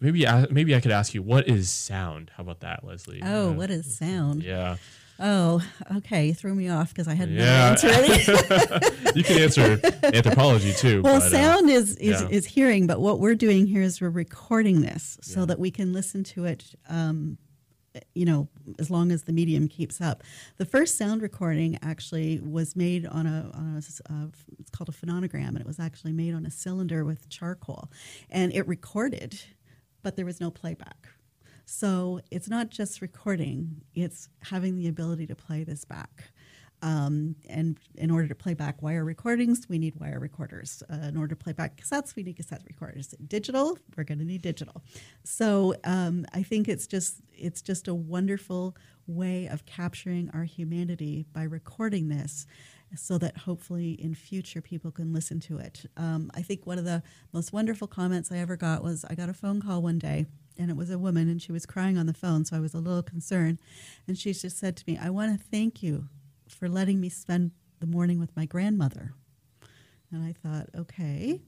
maybe 0.00 0.24
maybe 0.50 0.74
I 0.74 0.80
could 0.80 0.92
ask 0.92 1.12
you 1.12 1.22
what 1.22 1.46
is 1.46 1.68
sound. 1.68 2.30
How 2.36 2.42
about 2.42 2.60
that, 2.60 2.84
Leslie? 2.84 3.20
Oh, 3.22 3.50
uh, 3.50 3.52
what 3.52 3.70
is 3.70 3.98
sound? 3.98 4.42
Yeah. 4.42 4.76
Oh, 5.20 5.60
okay. 5.96 6.26
You 6.28 6.34
threw 6.34 6.54
me 6.54 6.68
off 6.68 6.90
because 6.90 7.08
I 7.08 7.14
had 7.14 7.28
yeah. 7.30 7.74
no 7.82 7.88
answer 7.88 7.88
you 9.16 9.24
can 9.24 9.42
answer 9.42 9.80
anthropology 10.04 10.72
too. 10.72 11.02
Well, 11.02 11.18
but, 11.18 11.26
uh, 11.26 11.30
sound 11.30 11.68
uh, 11.68 11.72
is 11.72 11.96
is, 11.96 12.22
yeah. 12.22 12.28
is 12.28 12.46
hearing, 12.46 12.86
but 12.86 13.00
what 13.00 13.18
we're 13.18 13.34
doing 13.34 13.66
here 13.66 13.82
is 13.82 14.00
we're 14.00 14.10
recording 14.10 14.80
this 14.80 15.18
so 15.20 15.40
yeah. 15.40 15.46
that 15.46 15.58
we 15.58 15.72
can 15.72 15.92
listen 15.92 16.22
to 16.22 16.44
it 16.44 16.64
um, 16.88 17.36
you 18.14 18.24
know, 18.24 18.48
as 18.78 18.90
long 18.90 19.12
as 19.12 19.24
the 19.24 19.32
medium 19.32 19.68
keeps 19.68 20.00
up. 20.00 20.22
The 20.56 20.64
first 20.64 20.96
sound 20.96 21.22
recording 21.22 21.78
actually 21.82 22.40
was 22.40 22.76
made 22.76 23.06
on 23.06 23.26
a, 23.26 23.50
on 23.54 23.74
a 23.74 23.78
it's 24.58 24.70
called 24.70 24.88
a 24.88 24.92
phonogram, 24.92 25.48
and 25.48 25.60
it 25.60 25.66
was 25.66 25.80
actually 25.80 26.12
made 26.12 26.34
on 26.34 26.46
a 26.46 26.50
cylinder 26.50 27.04
with 27.04 27.28
charcoal, 27.28 27.90
and 28.30 28.52
it 28.52 28.66
recorded, 28.66 29.40
but 30.02 30.16
there 30.16 30.26
was 30.26 30.40
no 30.40 30.50
playback. 30.50 31.08
So 31.64 32.20
it's 32.30 32.48
not 32.48 32.70
just 32.70 33.02
recording; 33.02 33.82
it's 33.94 34.28
having 34.42 34.76
the 34.76 34.88
ability 34.88 35.26
to 35.26 35.34
play 35.34 35.64
this 35.64 35.84
back. 35.84 36.30
Um, 36.82 37.36
and 37.48 37.78
in 37.96 38.10
order 38.10 38.28
to 38.28 38.34
play 38.34 38.54
back 38.54 38.82
wire 38.82 39.04
recordings, 39.04 39.68
we 39.68 39.78
need 39.78 39.96
wire 39.96 40.20
recorders. 40.20 40.82
Uh, 40.90 41.06
in 41.08 41.16
order 41.16 41.34
to 41.34 41.36
play 41.36 41.52
back 41.52 41.80
cassettes, 41.80 42.14
we 42.14 42.22
need 42.22 42.36
cassette 42.36 42.62
recorders. 42.66 43.14
Digital, 43.26 43.78
we're 43.96 44.04
going 44.04 44.18
to 44.18 44.24
need 44.24 44.42
digital. 44.42 44.82
So 45.24 45.74
um, 45.84 46.24
I 46.32 46.42
think 46.42 46.68
it's 46.68 46.86
just 46.86 47.20
it's 47.34 47.62
just 47.62 47.88
a 47.88 47.94
wonderful 47.94 48.76
way 49.06 49.46
of 49.46 49.64
capturing 49.66 50.30
our 50.34 50.44
humanity 50.44 51.24
by 51.32 51.42
recording 51.42 52.08
this, 52.08 52.46
so 52.94 53.18
that 53.18 53.38
hopefully 53.38 53.92
in 53.92 54.14
future 54.14 54.60
people 54.60 54.90
can 54.90 55.12
listen 55.12 55.40
to 55.40 55.58
it. 55.58 55.84
Um, 55.96 56.30
I 56.34 56.42
think 56.42 56.66
one 56.66 56.78
of 56.78 56.84
the 56.84 57.02
most 57.32 57.52
wonderful 57.52 57.88
comments 57.88 58.30
I 58.30 58.38
ever 58.38 58.56
got 58.56 58.82
was 58.82 59.04
I 59.04 59.14
got 59.14 59.28
a 59.28 59.34
phone 59.34 59.60
call 59.60 59.82
one 59.82 59.98
day 59.98 60.26
and 60.58 60.70
it 60.70 60.76
was 60.76 60.90
a 60.90 60.98
woman 60.98 61.28
and 61.28 61.40
she 61.40 61.52
was 61.52 61.64
crying 61.64 61.96
on 61.96 62.06
the 62.06 62.12
phone 62.12 62.44
so 62.44 62.56
i 62.56 62.60
was 62.60 62.74
a 62.74 62.78
little 62.78 63.02
concerned 63.02 63.58
and 64.06 64.18
she 64.18 64.32
just 64.32 64.58
said 64.58 64.76
to 64.76 64.84
me 64.86 64.98
i 65.00 65.08
want 65.08 65.38
to 65.38 65.46
thank 65.50 65.82
you 65.82 66.08
for 66.54 66.68
letting 66.68 67.00
me 67.00 67.08
spend 67.08 67.52
the 67.80 67.86
morning 67.86 68.18
with 68.18 68.36
my 68.36 68.44
grandmother. 68.44 69.14
And 70.10 70.24
I 70.24 70.32
thought, 70.32 70.68
okay. 70.74 71.40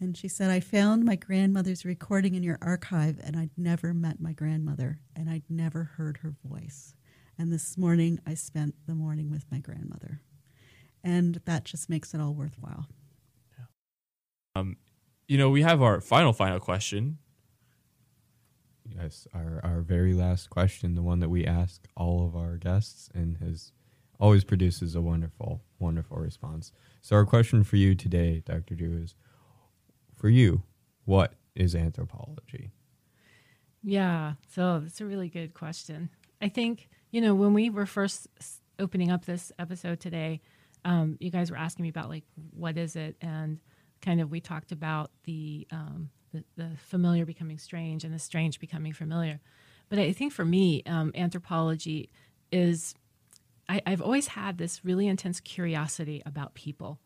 And 0.00 0.16
she 0.16 0.28
said, 0.28 0.50
I 0.50 0.60
found 0.60 1.04
my 1.04 1.16
grandmother's 1.16 1.84
recording 1.84 2.34
in 2.34 2.42
your 2.42 2.58
archive, 2.62 3.20
and 3.22 3.36
I'd 3.36 3.50
never 3.56 3.92
met 3.92 4.20
my 4.20 4.32
grandmother, 4.32 4.98
and 5.14 5.28
I'd 5.28 5.44
never 5.48 5.84
heard 5.84 6.18
her 6.18 6.34
voice. 6.44 6.94
And 7.38 7.52
this 7.52 7.76
morning, 7.78 8.18
I 8.26 8.34
spent 8.34 8.74
the 8.86 8.94
morning 8.94 9.30
with 9.30 9.44
my 9.50 9.58
grandmother. 9.58 10.20
And 11.04 11.40
that 11.44 11.64
just 11.64 11.88
makes 11.88 12.14
it 12.14 12.20
all 12.20 12.34
worthwhile. 12.34 12.86
Yeah. 13.58 13.64
Um, 14.54 14.76
you 15.28 15.38
know, 15.38 15.50
we 15.50 15.62
have 15.62 15.80
our 15.80 16.00
final, 16.00 16.32
final 16.32 16.60
question. 16.60 17.18
Yes, 18.84 19.28
our, 19.32 19.60
our 19.62 19.80
very 19.80 20.14
last 20.14 20.50
question, 20.50 20.94
the 20.94 21.02
one 21.02 21.20
that 21.20 21.28
we 21.28 21.46
ask 21.46 21.86
all 21.96 22.26
of 22.26 22.34
our 22.34 22.56
guests 22.56 23.08
and 23.14 23.36
has 23.38 23.72
always 24.20 24.44
produces 24.44 24.94
a 24.94 25.00
wonderful, 25.00 25.62
wonderful 25.78 26.18
response. 26.18 26.72
So, 27.00 27.16
our 27.16 27.24
question 27.24 27.64
for 27.64 27.76
you 27.76 27.94
today, 27.94 28.42
Dr. 28.44 28.74
Drew, 28.74 29.02
is 29.02 29.14
for 30.14 30.28
you, 30.28 30.62
what 31.04 31.34
is 31.54 31.74
anthropology? 31.74 32.70
Yeah, 33.82 34.34
so 34.54 34.80
that's 34.80 35.00
a 35.00 35.06
really 35.06 35.28
good 35.28 35.54
question. 35.54 36.10
I 36.42 36.48
think, 36.48 36.88
you 37.10 37.20
know, 37.20 37.34
when 37.34 37.54
we 37.54 37.70
were 37.70 37.86
first 37.86 38.28
opening 38.78 39.10
up 39.10 39.24
this 39.24 39.50
episode 39.58 40.00
today, 40.00 40.40
um, 40.84 41.16
you 41.20 41.30
guys 41.30 41.50
were 41.50 41.56
asking 41.56 41.84
me 41.84 41.88
about 41.88 42.08
like, 42.08 42.24
what 42.52 42.76
is 42.76 42.96
it? 42.96 43.16
And 43.20 43.58
kind 44.02 44.20
of 44.20 44.30
we 44.30 44.40
talked 44.40 44.72
about 44.72 45.10
the, 45.24 45.66
um, 45.72 46.10
the, 46.32 46.44
the 46.56 46.70
familiar 46.76 47.24
becoming 47.24 47.58
strange 47.58 48.04
and 48.04 48.14
the 48.14 48.18
strange 48.18 48.60
becoming 48.60 48.92
familiar. 48.92 49.40
But 49.88 49.98
I 49.98 50.12
think 50.12 50.32
for 50.32 50.44
me, 50.44 50.82
um, 50.86 51.12
anthropology 51.14 52.10
is 52.52 52.94
I, 53.70 53.80
I've 53.86 54.02
always 54.02 54.26
had 54.26 54.58
this 54.58 54.84
really 54.84 55.06
intense 55.06 55.38
curiosity 55.38 56.22
about 56.26 56.54
people. 56.54 56.98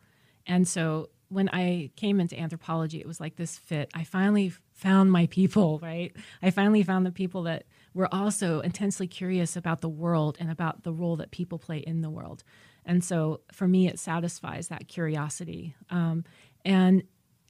And 0.47 0.67
so 0.67 1.11
when 1.29 1.51
I 1.53 1.91
came 1.95 2.21
into 2.21 2.39
anthropology, 2.41 3.01
it 3.01 3.07
was 3.07 3.21
like 3.21 3.37
this 3.37 3.59
fit. 3.59 3.91
I 3.93 4.05
finally 4.05 4.53
found 4.73 5.13
my 5.13 5.27
people, 5.27 5.79
right? 5.83 6.17
I 6.43 6.51
finally 6.51 6.83
found 6.83 7.05
the 7.05 7.13
people 7.13 7.43
that 7.43 7.65
were 7.93 8.13
also 8.13 8.61
intensely 8.61 9.07
curious 9.07 9.57
about 9.57 9.83
the 9.83 9.91
world 9.91 10.39
and 10.41 10.51
about 10.51 10.85
the 10.85 10.93
role 10.93 11.17
that 11.17 11.31
people 11.31 11.59
play 11.59 11.79
in 11.79 12.01
the 12.01 12.11
world. 12.11 12.43
And 12.87 13.05
so 13.05 13.43
for 13.53 13.69
me, 13.69 13.87
it 13.87 13.99
satisfies 13.99 14.69
that 14.69 14.89
curiosity. 14.89 15.75
Um, 15.91 16.25
and 16.65 17.03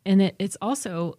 and 0.04 0.20
it 0.20 0.36
it's 0.38 0.56
also 0.60 1.18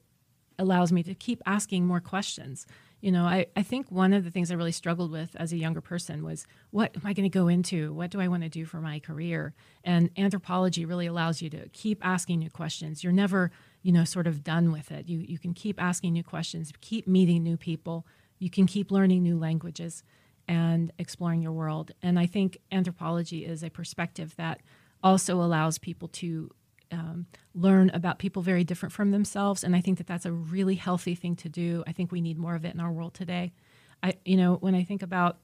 allows 0.60 0.92
me 0.92 1.02
to 1.04 1.16
keep 1.16 1.42
asking 1.46 1.86
more 1.86 2.00
questions. 2.02 2.68
You 3.06 3.12
know, 3.12 3.26
I, 3.26 3.46
I 3.56 3.62
think 3.62 3.92
one 3.92 4.14
of 4.14 4.24
the 4.24 4.32
things 4.32 4.50
I 4.50 4.56
really 4.56 4.72
struggled 4.72 5.12
with 5.12 5.36
as 5.36 5.54
a 5.54 5.58
younger 5.58 5.80
person 5.80 6.24
was 6.24 6.48
what 6.72 6.96
am 6.96 7.04
I 7.06 7.14
going 7.14 7.30
to 7.30 7.30
go 7.30 7.48
into? 7.48 7.94
What 7.94 8.10
do 8.10 8.20
I 8.20 8.28
want 8.28 8.42
to 8.42 8.50
do 8.50 8.66
for 8.66 8.82
my 8.82 8.98
career? 8.98 9.54
And 9.84 10.10
anthropology 10.18 10.86
really 10.86 11.06
allows 11.06 11.40
you 11.40 11.48
to 11.52 11.70
keep 11.70 12.04
asking 12.04 12.40
new 12.40 12.50
questions. 12.50 13.04
You're 13.04 13.14
never, 13.14 13.52
you 13.84 13.92
know, 13.92 14.06
sort 14.06 14.26
of 14.26 14.44
done 14.44 14.72
with 14.72 14.92
it. 14.92 15.08
You, 15.08 15.20
you 15.20 15.38
can 15.38 15.54
keep 15.54 15.80
asking 15.80 16.14
new 16.14 16.24
questions, 16.24 16.74
keep 16.82 17.08
meeting 17.08 17.44
new 17.44 17.58
people, 17.58 18.08
you 18.40 18.50
can 18.50 18.66
keep 18.66 18.90
learning 18.90 19.22
new 19.22 19.38
languages 19.38 20.04
and 20.48 20.92
exploring 20.98 21.44
your 21.44 21.52
world. 21.52 21.92
And 22.02 22.18
I 22.18 22.26
think 22.26 22.58
anthropology 22.72 23.46
is 23.46 23.64
a 23.64 23.70
perspective 23.70 24.36
that 24.38 24.62
also 25.04 25.40
allows 25.42 25.78
people 25.78 26.08
to 26.08 26.50
um, 26.96 27.28
learn 27.54 27.92
about 27.92 28.18
people 28.20 28.42
very 28.42 28.64
different 28.64 28.94
from 28.94 29.12
themselves. 29.12 29.64
And 29.64 29.76
I 29.76 29.82
think 29.82 29.98
that 29.98 30.08
that's 30.08 30.26
a 30.26 30.32
really 30.32 30.76
healthy 30.76 31.14
thing 31.14 31.36
to 31.38 31.50
do. 31.50 31.84
I 31.86 31.92
think 31.92 32.12
we 32.12 32.22
need 32.22 32.38
more 32.38 32.56
of 32.56 32.66
it 32.66 32.74
in 32.74 32.80
our 32.80 32.92
world 32.92 33.14
today. 33.14 33.54
I, 34.02 34.16
you 34.24 34.38
know, 34.38 34.56
when 34.56 34.76
I 34.76 34.84
think 34.84 35.02
about 35.04 35.38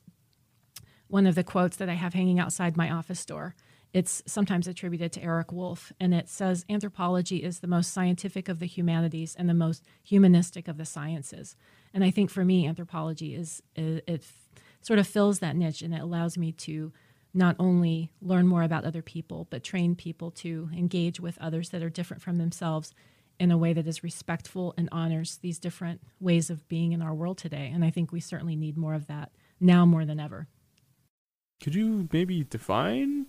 one 1.07 1.27
of 1.27 1.35
the 1.35 1.43
quotes 1.43 1.77
that 1.77 1.89
I 1.89 1.93
have 1.95 2.13
hanging 2.13 2.39
outside 2.39 2.77
my 2.77 2.89
office 2.89 3.25
door, 3.25 3.55
it's 3.93 4.23
sometimes 4.25 4.67
attributed 4.67 5.11
to 5.13 5.21
Eric 5.21 5.51
Wolf, 5.51 5.91
and 5.99 6.13
it 6.13 6.29
says 6.29 6.63
anthropology 6.69 7.43
is 7.43 7.59
the 7.59 7.67
most 7.67 7.91
scientific 7.91 8.47
of 8.47 8.59
the 8.59 8.65
humanities 8.65 9.35
and 9.37 9.49
the 9.49 9.53
most 9.53 9.83
humanistic 10.01 10.69
of 10.69 10.77
the 10.77 10.85
sciences. 10.85 11.57
And 11.93 12.03
I 12.03 12.11
think 12.11 12.29
for 12.29 12.45
me, 12.45 12.65
anthropology 12.65 13.35
is 13.35 13.61
it, 13.75 14.03
it 14.07 14.23
sort 14.81 14.99
of 14.99 15.07
fills 15.07 15.39
that 15.39 15.57
niche, 15.57 15.81
and 15.81 15.93
it 15.93 16.01
allows 16.01 16.37
me 16.37 16.53
to 16.53 16.93
not 17.33 17.55
only 17.59 18.11
learn 18.21 18.47
more 18.47 18.63
about 18.63 18.85
other 18.85 19.01
people, 19.01 19.47
but 19.49 19.63
train 19.63 19.95
people 19.95 20.31
to 20.31 20.69
engage 20.75 21.19
with 21.19 21.37
others 21.39 21.69
that 21.69 21.81
are 21.81 21.89
different 21.89 22.21
from 22.21 22.37
themselves 22.37 22.93
in 23.39 23.51
a 23.51 23.57
way 23.57 23.73
that 23.73 23.87
is 23.87 24.03
respectful 24.03 24.73
and 24.77 24.89
honors 24.91 25.37
these 25.37 25.57
different 25.57 26.01
ways 26.19 26.49
of 26.49 26.67
being 26.67 26.91
in 26.91 27.01
our 27.01 27.13
world 27.13 27.37
today. 27.37 27.71
And 27.73 27.83
I 27.83 27.89
think 27.89 28.11
we 28.11 28.19
certainly 28.19 28.55
need 28.55 28.77
more 28.77 28.93
of 28.93 29.07
that 29.07 29.31
now 29.59 29.85
more 29.85 30.05
than 30.05 30.19
ever. 30.19 30.47
Could 31.61 31.75
you 31.75 32.09
maybe 32.11 32.43
define 32.43 33.27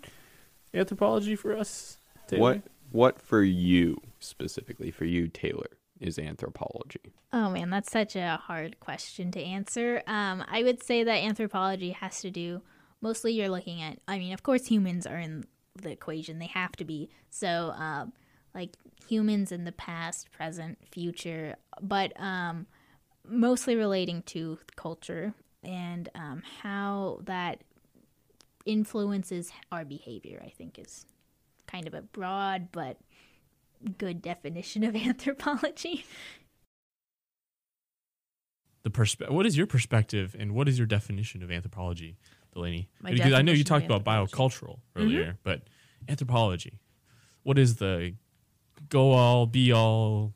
anthropology 0.74 1.36
for 1.36 1.56
us? 1.56 1.98
Taylor? 2.26 2.40
What 2.40 2.62
what 2.90 3.22
for 3.22 3.42
you 3.42 3.96
specifically 4.20 4.90
for 4.90 5.06
you 5.06 5.28
Taylor 5.28 5.78
is 5.98 6.18
anthropology? 6.18 7.14
Oh 7.32 7.50
man, 7.50 7.70
that's 7.70 7.90
such 7.90 8.16
a 8.16 8.38
hard 8.44 8.80
question 8.80 9.30
to 9.32 9.42
answer. 9.42 10.02
Um, 10.06 10.44
I 10.46 10.62
would 10.62 10.82
say 10.82 11.04
that 11.04 11.22
anthropology 11.22 11.90
has 11.90 12.20
to 12.20 12.30
do 12.30 12.60
mostly 13.02 13.32
you're 13.32 13.50
looking 13.50 13.82
at 13.82 13.98
i 14.08 14.18
mean 14.18 14.32
of 14.32 14.42
course 14.42 14.66
humans 14.66 15.06
are 15.06 15.18
in 15.18 15.44
the 15.80 15.90
equation. 15.90 16.38
They 16.38 16.46
have 16.46 16.72
to 16.72 16.84
be. 16.84 17.08
So 17.30 17.72
um, 17.76 18.12
like 18.54 18.76
humans 19.06 19.52
in 19.52 19.64
the 19.64 19.72
past 19.72 20.30
present 20.30 20.78
future 20.90 21.56
but 21.80 22.12
um, 22.20 22.66
mostly 23.26 23.74
relating 23.76 24.22
to 24.22 24.58
culture 24.76 25.34
and 25.64 26.08
um, 26.14 26.42
how 26.62 27.20
that 27.24 27.62
influences 28.64 29.50
our 29.72 29.84
behavior 29.84 30.40
i 30.46 30.48
think 30.48 30.78
is 30.78 31.04
kind 31.66 31.88
of 31.88 31.94
a 31.94 32.02
broad 32.02 32.68
but 32.70 32.96
good 33.98 34.22
definition 34.22 34.84
of 34.84 34.94
anthropology. 34.96 36.04
The 38.84 38.90
perspe- 38.90 39.30
what 39.30 39.46
is 39.46 39.56
your 39.56 39.66
perspective 39.66 40.36
and 40.38 40.52
what 40.52 40.68
is 40.68 40.78
your 40.78 40.86
definition 40.86 41.42
of 41.42 41.50
anthropology 41.50 42.18
Delaney? 42.52 42.88
My 43.00 43.12
because 43.12 43.32
I 43.32 43.42
know 43.42 43.52
you 43.52 43.64
talked 43.64 43.86
about 43.86 44.04
biocultural 44.04 44.76
Mhm. 44.76 44.80
earlier, 44.96 45.38
but 45.42 45.62
anthropology. 46.08 46.80
What 47.42 47.58
is 47.58 47.76
the 47.76 48.14
go 48.88 49.12
all 49.12 49.46
be 49.46 49.72
all? 49.72 50.34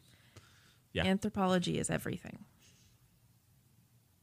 Yeah, 0.93 1.05
Anthropology 1.05 1.79
is 1.79 1.91
everything. 1.91 2.47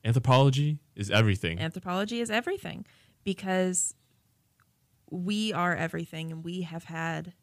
anthropology 0.04 0.80
is 0.96 1.10
everything. 1.12 1.60
Anthropology 1.60 2.20
is 2.20 2.30
everything 2.32 2.86
because 3.24 3.96
we 5.10 5.54
are 5.54 5.76
everything 5.76 6.32
and 6.32 6.44
we 6.44 6.62
have 6.64 6.86
had 6.86 7.34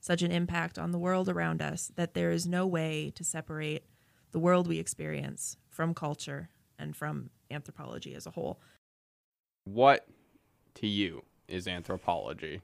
such 0.00 0.22
an 0.22 0.32
impact 0.32 0.78
on 0.78 0.90
the 0.90 0.98
world 0.98 1.28
around 1.28 1.62
us 1.62 1.92
that 1.94 2.14
there 2.14 2.30
is 2.30 2.46
no 2.46 2.66
way 2.66 3.12
to 3.14 3.22
separate 3.22 3.84
the 4.32 4.38
world 4.38 4.66
we 4.66 4.78
experience 4.78 5.56
from 5.68 5.94
culture 5.94 6.48
and 6.78 6.96
from 6.96 7.30
anthropology 7.50 8.14
as 8.14 8.26
a 8.26 8.30
whole. 8.30 8.60
What 9.64 10.06
to 10.74 10.86
you 10.86 11.24
is 11.48 11.66
anthropology? 11.66 12.60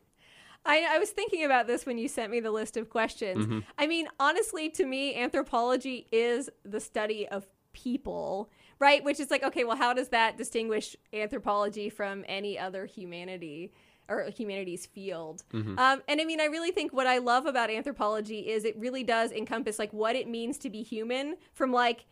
I, 0.64 0.84
I 0.96 0.98
was 0.98 1.10
thinking 1.10 1.44
about 1.44 1.66
this 1.68 1.86
when 1.86 1.96
you 1.98 2.08
sent 2.08 2.32
me 2.32 2.40
the 2.40 2.50
list 2.50 2.76
of 2.76 2.90
questions. 2.90 3.46
Mhm. 3.46 3.64
I 3.78 3.86
mean, 3.86 4.08
honestly, 4.18 4.68
to 4.70 4.84
me, 4.86 5.14
anthropology 5.14 6.08
is 6.10 6.50
the 6.64 6.80
study 6.80 7.28
of 7.28 7.46
people, 7.72 8.50
right? 8.80 9.04
Which 9.04 9.20
is 9.20 9.30
like, 9.30 9.44
okay, 9.44 9.62
well, 9.64 9.76
how 9.76 9.92
does 9.92 10.08
that 10.08 10.36
distinguish 10.36 10.96
anthropology 11.12 11.88
from 11.88 12.24
any 12.26 12.58
other 12.58 12.84
humanity 12.86 13.72
or 14.08 14.24
humanities 14.30 14.86
field? 14.86 15.44
Mhm. 15.52 15.78
Um, 15.78 16.02
and 16.08 16.20
I 16.20 16.24
mean, 16.24 16.40
I 16.40 16.46
really 16.46 16.72
think 16.72 16.92
what 16.92 17.06
I 17.06 17.18
love 17.18 17.46
about 17.46 17.70
anthropology 17.70 18.48
is 18.48 18.64
it 18.64 18.76
really 18.76 19.04
does 19.04 19.30
encompass 19.30 19.78
like 19.78 19.92
what 19.92 20.16
it 20.16 20.26
means 20.26 20.58
to 20.58 20.70
be 20.70 20.82
human 20.82 21.36
from 21.52 21.70
like 21.72 22.06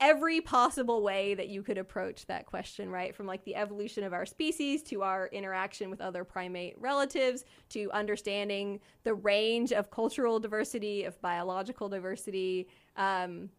every 0.00 0.40
possible 0.40 1.02
way 1.02 1.34
that 1.34 1.48
you 1.48 1.62
could 1.62 1.78
approach 1.78 2.26
that 2.26 2.46
question, 2.46 2.90
right? 2.90 3.14
From 3.14 3.26
like 3.26 3.44
the 3.44 3.56
evolution 3.56 4.04
of 4.04 4.12
our 4.12 4.26
species 4.26 4.82
to 4.84 5.02
our 5.02 5.28
interaction 5.28 5.90
with 5.90 6.00
other 6.00 6.24
primate 6.24 6.74
relatives 6.78 7.44
to 7.70 7.90
understanding 7.92 8.80
the 9.04 9.14
range 9.14 9.72
of 9.72 9.90
cultural 9.90 10.40
diversity, 10.40 11.04
of 11.04 11.20
biological 11.20 11.88
diversity. 11.88 12.68
Um, 12.96 13.50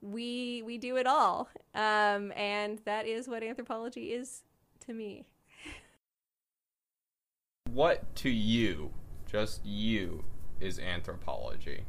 we 0.00 0.62
we 0.64 0.78
do 0.78 0.96
it 0.96 1.06
all, 1.06 1.48
um, 1.74 2.32
and 2.36 2.78
that 2.84 3.06
is 3.06 3.26
what 3.26 3.42
anthropology 3.42 4.12
is 4.12 4.42
to 4.86 4.92
me. 4.92 5.26
What 7.72 8.14
to 8.16 8.30
you, 8.30 8.92
just 9.26 9.64
you, 9.64 10.24
is 10.60 10.78
anthropology? 10.78 11.84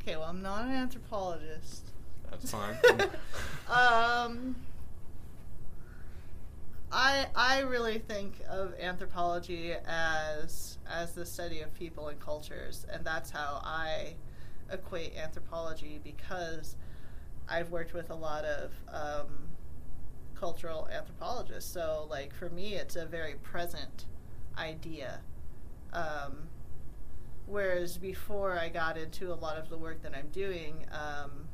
Okay, 0.00 0.16
well, 0.16 0.28
I'm 0.28 0.42
not 0.42 0.66
an 0.66 0.70
anthropologist. 0.70 1.90
That's 2.30 2.50
fine. 2.50 2.76
um, 3.70 4.56
I 6.92 7.26
I 7.34 7.60
really 7.60 7.98
think 7.98 8.40
of 8.48 8.74
anthropology 8.80 9.74
as 9.86 10.78
as 10.88 11.12
the 11.12 11.26
study 11.26 11.60
of 11.60 11.74
people 11.74 12.08
and 12.08 12.20
cultures, 12.20 12.86
and 12.90 13.04
that's 13.04 13.30
how 13.30 13.60
I 13.64 14.14
equate 14.70 15.16
anthropology 15.16 16.00
because 16.02 16.76
I've 17.48 17.70
worked 17.70 17.94
with 17.94 18.10
a 18.10 18.14
lot 18.14 18.44
of 18.44 18.72
um, 18.88 19.48
cultural 20.34 20.88
anthropologists. 20.92 21.72
So, 21.72 22.06
like 22.10 22.34
for 22.34 22.50
me, 22.50 22.74
it's 22.74 22.96
a 22.96 23.06
very 23.06 23.34
present 23.34 24.06
idea. 24.58 25.20
Um, 25.92 26.48
whereas 27.46 27.96
before 27.98 28.58
I 28.58 28.68
got 28.68 28.96
into 28.96 29.32
a 29.32 29.34
lot 29.36 29.56
of 29.56 29.68
the 29.68 29.78
work 29.78 30.02
that 30.02 30.14
I'm 30.14 30.28
doing, 30.28 30.86
um, 30.92 31.45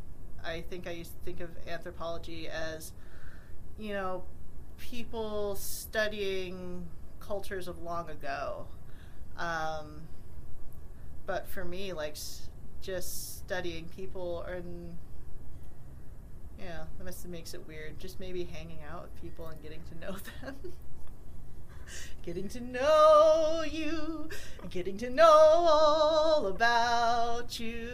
I 0.44 0.60
think 0.62 0.86
I 0.86 0.90
used 0.90 1.12
to 1.12 1.18
think 1.24 1.40
of 1.40 1.50
anthropology 1.68 2.48
as, 2.48 2.92
you 3.78 3.92
know, 3.92 4.24
people 4.78 5.54
studying 5.56 6.86
cultures 7.20 7.68
of 7.68 7.82
long 7.82 8.10
ago. 8.10 8.66
Um, 9.38 10.02
but 11.26 11.46
for 11.48 11.64
me, 11.64 11.92
like 11.92 12.12
s- 12.12 12.48
just 12.80 13.38
studying 13.38 13.86
people 13.96 14.42
and 14.42 14.96
yeah, 16.58 16.84
that 16.98 17.28
makes 17.28 17.54
it 17.54 17.66
weird. 17.66 17.98
Just 17.98 18.20
maybe 18.20 18.44
hanging 18.44 18.78
out 18.90 19.02
with 19.02 19.22
people 19.22 19.46
and 19.48 19.60
getting 19.62 19.80
to 19.90 19.98
know 20.06 20.16
them. 20.42 20.56
getting 22.22 22.48
to 22.48 22.60
know 22.60 23.64
you, 23.68 24.28
getting 24.70 24.96
to 24.98 25.10
know 25.10 25.24
all 25.30 26.46
about 26.46 27.58
you, 27.58 27.90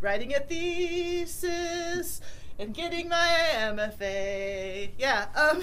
writing 0.00 0.34
a 0.34 0.40
thesis, 0.40 2.20
and 2.58 2.74
getting 2.74 3.08
my 3.08 3.28
MFA. 3.54 4.90
Yeah, 4.98 5.26
um, 5.34 5.62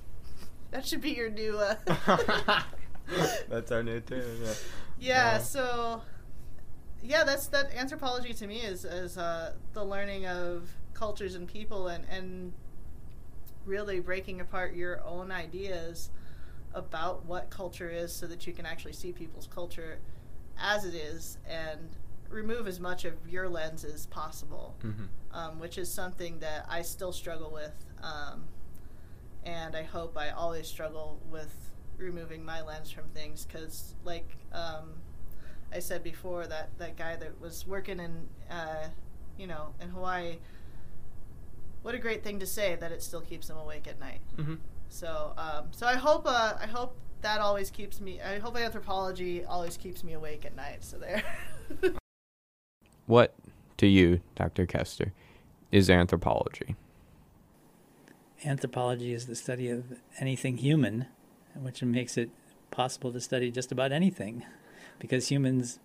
that 0.70 0.86
should 0.86 1.00
be 1.00 1.10
your 1.10 1.30
new. 1.30 1.58
Uh, 1.58 2.62
That's 3.48 3.72
our 3.72 3.82
new 3.82 4.00
tune. 4.00 4.22
Yeah. 4.42 4.52
yeah, 4.98 5.30
Uh, 5.36 5.38
so 5.38 6.02
yeah, 7.02 7.24
that's 7.24 7.46
that 7.48 7.74
anthropology 7.74 8.34
to 8.34 8.46
me 8.46 8.60
is 8.60 8.84
is 8.84 9.16
uh, 9.16 9.54
the 9.72 9.84
learning 9.84 10.26
of 10.26 10.68
cultures 10.94 11.34
and 11.34 11.46
people 11.46 11.88
and 11.88 12.04
and 12.10 12.52
really 13.64 14.00
breaking 14.00 14.40
apart 14.40 14.74
your 14.74 15.02
own 15.04 15.30
ideas 15.30 16.10
about 16.74 17.24
what 17.26 17.50
culture 17.50 17.90
is 17.90 18.12
so 18.12 18.26
that 18.26 18.46
you 18.46 18.52
can 18.52 18.66
actually 18.66 18.92
see 18.92 19.12
people's 19.12 19.46
culture 19.46 19.98
as 20.58 20.84
it 20.84 20.94
is 20.94 21.38
and 21.48 21.96
remove 22.28 22.66
as 22.68 22.78
much 22.80 23.04
of 23.04 23.14
your 23.28 23.48
lens 23.48 23.84
as 23.84 24.06
possible 24.06 24.76
Mhm. 24.82 25.08
um, 25.32 25.58
which 25.58 25.78
is 25.78 25.90
something 25.92 26.38
that 26.40 26.66
i 26.68 26.82
still 26.82 27.12
struggle 27.12 27.50
with 27.50 27.74
um, 28.02 28.44
and 29.44 29.74
i 29.76 29.82
hope 29.82 30.16
i 30.18 30.30
always 30.30 30.66
struggle 30.66 31.20
with 31.30 31.54
removing 31.96 32.44
my 32.44 32.60
lens 32.62 32.90
from 32.90 33.04
things 33.14 33.44
because 33.46 33.94
like 34.04 34.36
um, 34.52 34.92
i 35.72 35.78
said 35.78 36.02
before 36.02 36.46
that 36.46 36.70
that 36.78 36.96
guy 36.96 37.16
that 37.16 37.40
was 37.40 37.66
working 37.66 37.98
in 38.00 38.28
uh, 38.50 38.88
you 39.38 39.46
know 39.46 39.74
in 39.80 39.88
hawaii 39.88 40.38
what 41.82 41.94
a 41.94 41.98
great 41.98 42.22
thing 42.22 42.38
to 42.40 42.46
say 42.46 42.74
that 42.76 42.92
it 42.92 43.02
still 43.02 43.20
keeps 43.20 43.48
him 43.48 43.56
awake 43.56 43.86
at 43.88 43.98
night 43.98 44.20
Mhm. 44.36 44.58
so 44.88 45.32
um, 45.38 45.66
so 45.72 45.86
i 45.86 45.94
hope 45.94 46.24
uh, 46.26 46.54
i 46.60 46.66
hope 46.66 46.96
that 47.22 47.40
always 47.40 47.70
keeps 47.70 48.00
me 48.00 48.20
i 48.20 48.38
hope 48.38 48.56
anthropology 48.56 49.44
always 49.44 49.76
keeps 49.76 50.04
me 50.04 50.12
awake 50.12 50.44
at 50.44 50.54
night 50.54 50.84
so 50.84 50.98
there 50.98 51.22
What 53.08 53.34
to 53.78 53.86
you, 53.86 54.20
Dr. 54.36 54.66
Kester, 54.66 55.14
is 55.72 55.88
anthropology? 55.88 56.76
Anthropology 58.44 59.14
is 59.14 59.26
the 59.26 59.34
study 59.34 59.70
of 59.70 59.98
anything 60.20 60.58
human, 60.58 61.06
which 61.54 61.82
makes 61.82 62.18
it 62.18 62.28
possible 62.70 63.10
to 63.14 63.18
study 63.18 63.50
just 63.50 63.72
about 63.72 63.92
anything, 63.92 64.44
because 64.98 65.28
humans, 65.28 65.78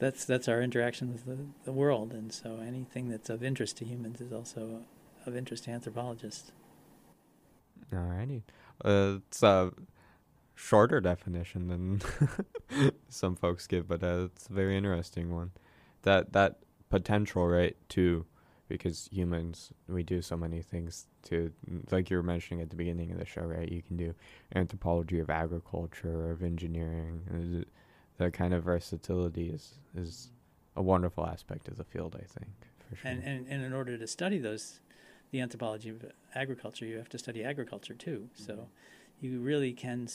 that's 0.00 0.24
that's 0.24 0.48
our 0.48 0.60
interaction 0.60 1.12
with 1.12 1.26
the, 1.26 1.38
the 1.64 1.70
world, 1.70 2.12
and 2.12 2.32
so 2.32 2.58
anything 2.58 3.08
that's 3.08 3.30
of 3.30 3.44
interest 3.44 3.76
to 3.76 3.84
humans 3.84 4.20
is 4.20 4.32
also 4.32 4.80
of 5.26 5.36
interest 5.36 5.64
to 5.64 5.70
anthropologists. 5.70 6.50
Alrighty. 7.92 8.42
Uh, 8.84 9.18
it's 9.28 9.44
a 9.44 9.70
shorter 10.56 11.00
definition 11.00 11.68
than 11.68 12.02
some 13.08 13.36
folks 13.36 13.68
give, 13.68 13.86
but 13.86 14.02
uh, 14.02 14.24
it's 14.24 14.48
a 14.48 14.52
very 14.52 14.76
interesting 14.76 15.32
one. 15.32 15.52
That 16.04 16.32
that 16.32 16.60
potential, 16.88 17.46
right, 17.46 17.76
to 17.90 18.24
because 18.68 19.08
humans 19.12 19.72
we 19.88 20.02
do 20.02 20.22
so 20.22 20.36
many 20.36 20.62
things 20.62 21.06
to 21.22 21.52
like 21.90 22.10
you 22.10 22.16
were 22.16 22.22
mentioning 22.22 22.62
at 22.62 22.70
the 22.70 22.76
beginning 22.76 23.10
of 23.12 23.18
the 23.18 23.26
show, 23.26 23.42
right? 23.42 23.70
You 23.70 23.82
can 23.82 23.96
do 23.96 24.14
anthropology 24.54 25.18
of 25.18 25.28
agriculture, 25.28 26.30
of 26.30 26.42
engineering. 26.42 27.66
That 28.18 28.32
kind 28.32 28.54
of 28.54 28.64
versatility 28.64 29.50
is 29.50 29.74
is 29.94 30.30
a 30.76 30.82
wonderful 30.82 31.26
aspect 31.26 31.68
of 31.68 31.76
the 31.76 31.84
field, 31.84 32.16
I 32.16 32.24
think, 32.24 32.52
for 32.88 32.96
sure. 32.96 33.10
And, 33.10 33.22
and 33.24 33.46
and 33.48 33.64
in 33.64 33.72
order 33.72 33.98
to 33.98 34.06
study 34.06 34.38
those, 34.38 34.80
the 35.30 35.40
anthropology 35.40 35.90
of 35.90 36.04
agriculture, 36.34 36.86
you 36.86 36.96
have 36.98 37.08
to 37.10 37.18
study 37.18 37.44
agriculture 37.44 37.94
too. 37.94 38.28
So, 38.34 38.52
mm-hmm. 38.52 39.26
you 39.26 39.40
really 39.40 39.72
can. 39.72 40.08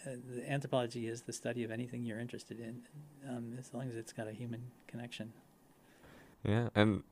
S- 0.00 0.06
Uh, 0.06 0.16
the 0.34 0.50
anthropology 0.50 1.06
is 1.06 1.22
the 1.22 1.32
study 1.32 1.64
of 1.64 1.70
anything 1.70 2.04
you're 2.04 2.20
interested 2.20 2.60
in, 2.60 2.82
um, 3.28 3.56
as 3.58 3.72
long 3.74 3.88
as 3.88 3.96
it's 3.96 4.12
got 4.12 4.28
a 4.28 4.32
human 4.32 4.70
connection. 4.86 5.32
Yeah, 6.44 6.68
and 6.74 7.02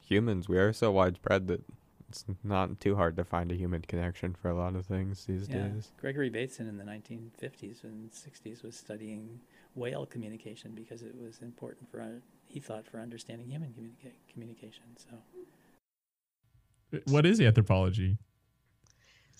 humans, 0.00 0.48
we 0.48 0.58
are 0.58 0.72
so 0.72 0.92
widespread 0.92 1.48
that 1.48 1.62
it's 2.08 2.24
not 2.42 2.80
too 2.80 2.96
hard 2.96 3.16
to 3.16 3.24
find 3.24 3.52
a 3.52 3.54
human 3.54 3.82
connection 3.82 4.34
for 4.34 4.48
a 4.48 4.54
lot 4.54 4.74
of 4.74 4.86
things 4.86 5.26
these 5.26 5.48
Yeah, 5.48 5.68
days. 5.68 5.90
Gregory 6.00 6.30
Bateson 6.30 6.66
in 6.68 6.78
the 6.78 6.84
1950s 6.84 7.84
and 7.84 8.10
60s 8.10 8.62
was 8.62 8.76
studying 8.76 9.40
whale 9.74 10.06
communication 10.06 10.72
because 10.74 11.02
it 11.02 11.14
was 11.20 11.40
important 11.42 11.90
for 11.90 12.00
uh, 12.00 12.08
he 12.46 12.60
thought 12.60 12.86
for 12.86 12.98
understanding 13.00 13.48
human 13.50 13.70
communica- 13.70 14.14
communication. 14.32 14.84
So. 14.96 15.18
What 17.04 17.26
is 17.26 17.40
anthropology? 17.40 18.16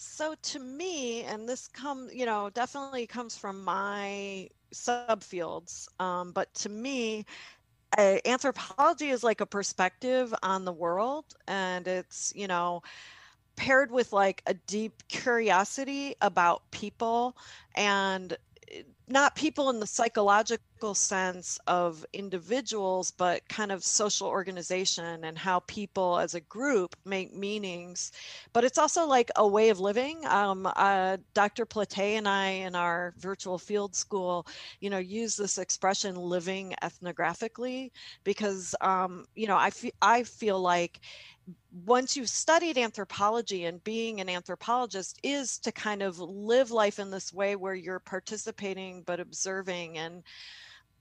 So 0.01 0.37
to 0.43 0.61
me, 0.61 1.23
and 1.25 1.49
this 1.49 1.67
come, 1.67 2.09
you 2.13 2.25
know, 2.25 2.51
definitely 2.51 3.07
comes 3.09 3.37
from 3.37 3.65
my 3.65 4.49
subfields, 4.73 5.89
um, 6.01 6.33
but 6.33 6.55
to 6.57 6.69
me, 6.69 7.27
uh, 7.99 8.19
anthropology 8.27 9.09
is 9.11 9.25
like 9.25 9.41
a 9.41 9.47
perspective 9.47 10.33
on 10.43 10.65
the 10.65 10.73
world, 10.73 11.25
and 11.49 11.89
it's, 11.89 12.33
you 12.37 12.47
know, 12.47 12.83
paired 13.57 13.91
with 13.91 14.13
like 14.13 14.43
a 14.47 14.55
deep 14.55 15.03
curiosity 15.09 16.15
about 16.21 16.71
people 16.71 17.37
and 17.77 18.37
eh, 18.73 18.83
not 19.09 19.37
people 19.37 19.71
in 19.71 19.81
the 19.81 19.87
psychological 19.87 20.65
sense 20.95 21.59
of 21.67 22.05
individuals, 22.13 23.11
but 23.11 23.49
kind 23.49 23.73
of 23.73 23.85
social 23.85 24.27
organization 24.27 25.25
and 25.25 25.37
how 25.37 25.61
people 25.61 26.19
as 26.19 26.35
a 26.35 26.41
group 26.41 26.97
make 27.05 27.35
meanings. 27.35 28.13
But 28.53 28.65
it's 28.65 28.79
also 28.79 29.07
like 29.07 29.31
a 29.37 29.47
way 29.47 29.71
of 29.71 29.81
living. 29.81 30.25
Um, 30.27 30.71
uh, 30.77 31.19
Dr. 31.35 31.65
Plate 31.67 31.99
and 31.99 32.29
I, 32.29 32.49
in 32.49 32.75
our 32.75 33.15
virtual 33.19 33.59
field 33.59 33.95
school, 33.95 34.47
you 34.81 34.91
know, 34.91 34.99
use 34.99 35.37
this 35.37 35.59
expression 35.59 36.15
living 36.17 36.75
ethnographically 36.83 37.91
because, 38.25 38.75
um, 38.81 39.27
you 39.35 39.47
know, 39.47 39.57
I, 39.57 39.71
I 40.01 40.23
feel 40.23 40.61
like 40.61 41.01
once 41.85 42.17
you've 42.17 42.29
studied 42.29 42.79
anthropology 42.79 43.65
and 43.65 43.83
being 43.85 44.21
an 44.21 44.29
anthropologist 44.29 45.19
is 45.23 45.59
to 45.59 45.73
kind 45.73 46.03
of 46.03 46.19
live 46.19 46.71
life 46.71 46.99
in 46.99 47.11
this 47.11 47.33
way 47.33 47.57
where 47.57 47.75
you're 47.75 47.99
participating 47.99 49.03
but 49.03 49.21
observing 49.21 49.99
and 49.99 50.23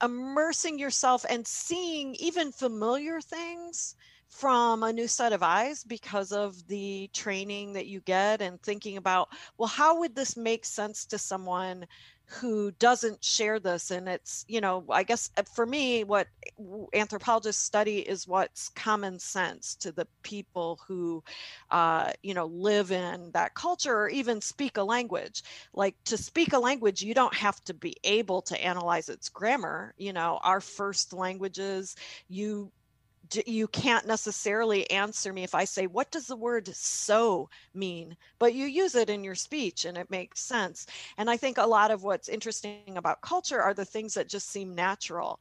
immersing 0.03 0.79
yourself 0.79 1.25
and 1.29 1.47
seeing 1.47 2.15
even 2.15 2.51
familiar 2.51 3.21
things 3.21 3.95
from 4.29 4.83
a 4.83 4.93
new 4.93 5.07
set 5.07 5.33
of 5.33 5.43
eyes 5.43 5.83
because 5.83 6.31
of 6.31 6.67
the 6.67 7.09
training 7.13 7.73
that 7.73 7.87
you 7.87 8.01
get 8.01 8.41
and 8.41 8.61
thinking 8.61 8.97
about, 8.97 9.29
well, 9.57 9.69
how 9.69 9.99
would 9.99 10.15
this 10.15 10.35
make 10.37 10.65
sense 10.65 11.05
to 11.05 11.17
someone 11.17 11.85
who 12.25 12.71
doesn't 12.71 13.23
share 13.23 13.59
this? 13.59 13.89
And 13.89 14.07
it's 14.09 14.43
you 14.47 14.59
know 14.59 14.85
i 14.89 15.03
guess 15.03 15.29
uh, 15.37 15.43
for 15.55 15.65
me 15.65 16.03
what 16.03 16.27
anthropologists 16.93 17.63
study 17.63 17.99
is 17.99 18.27
what's 18.27 18.69
common 18.69 19.19
sense 19.19 19.75
to 19.75 19.91
the 19.91 20.07
people 20.23 20.79
who 20.87 21.23
uh, 21.71 22.11
you 22.23 22.33
know 22.33 22.45
live 22.47 22.91
in 22.91 23.31
that 23.33 23.53
culture 23.55 23.95
or 23.95 24.09
even 24.09 24.41
speak 24.41 24.77
a 24.77 24.83
language. 24.83 25.43
Like 25.73 25.95
to 26.05 26.17
speak 26.17 26.53
a 26.53 26.59
language 26.59 27.01
you 27.01 27.13
don't 27.13 27.33
have 27.35 27.63
to 27.65 27.73
be 27.73 27.95
able 28.03 28.41
to 28.43 28.63
analyze 28.63 29.09
its 29.09 29.29
grammar 29.29 29.93
you 29.97 30.13
know 30.13 30.39
our 30.43 30.61
first 30.61 31.13
languages 31.13 31.95
you 32.27 32.71
you 33.35 33.67
can't 33.67 34.05
necessarily 34.07 34.89
answer 34.89 35.33
me 35.33 35.43
if 35.43 35.53
I 35.55 35.63
say, 35.65 35.87
What 35.87 36.11
does 36.11 36.27
the 36.27 36.35
word 36.35 36.67
so 36.67 37.49
mean? 37.73 38.15
But 38.39 38.53
you 38.53 38.65
use 38.65 38.95
it 38.95 39.09
in 39.09 39.23
your 39.23 39.35
speech 39.35 39.85
and 39.85 39.97
it 39.97 40.09
makes 40.09 40.41
sense. 40.41 40.85
And 41.17 41.29
I 41.29 41.37
think 41.37 41.57
a 41.57 41.65
lot 41.65 41.91
of 41.91 42.03
what's 42.03 42.29
interesting 42.29 42.97
about 42.97 43.21
culture 43.21 43.61
are 43.61 43.73
the 43.73 43.85
things 43.85 44.13
that 44.15 44.29
just 44.29 44.49
seem 44.49 44.75
natural. 44.75 45.39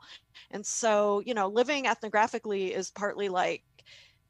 And 0.51 0.65
so, 0.65 1.21
you 1.25 1.35
know, 1.35 1.49
living 1.49 1.85
ethnographically 1.85 2.71
is 2.71 2.91
partly 2.91 3.29
like 3.29 3.63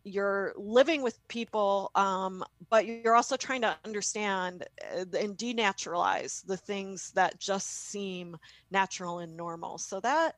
you're 0.05 0.53
living 0.57 1.03
with 1.03 1.19
people, 1.27 1.91
um, 1.97 2.45
but 2.71 2.87
you're 2.87 3.17
also 3.17 3.37
trying 3.37 3.63
to 3.63 3.77
understand 3.85 4.65
uh, 4.97 5.05
and 5.19 5.37
denaturalize 5.37 6.47
the 6.47 6.57
things 6.57 7.11
that 7.15 7.41
just 7.41 7.89
seem 7.91 8.37
natural 8.71 9.19
and 9.19 9.37
normal. 9.37 9.79
So 9.79 9.99
that 10.01 10.37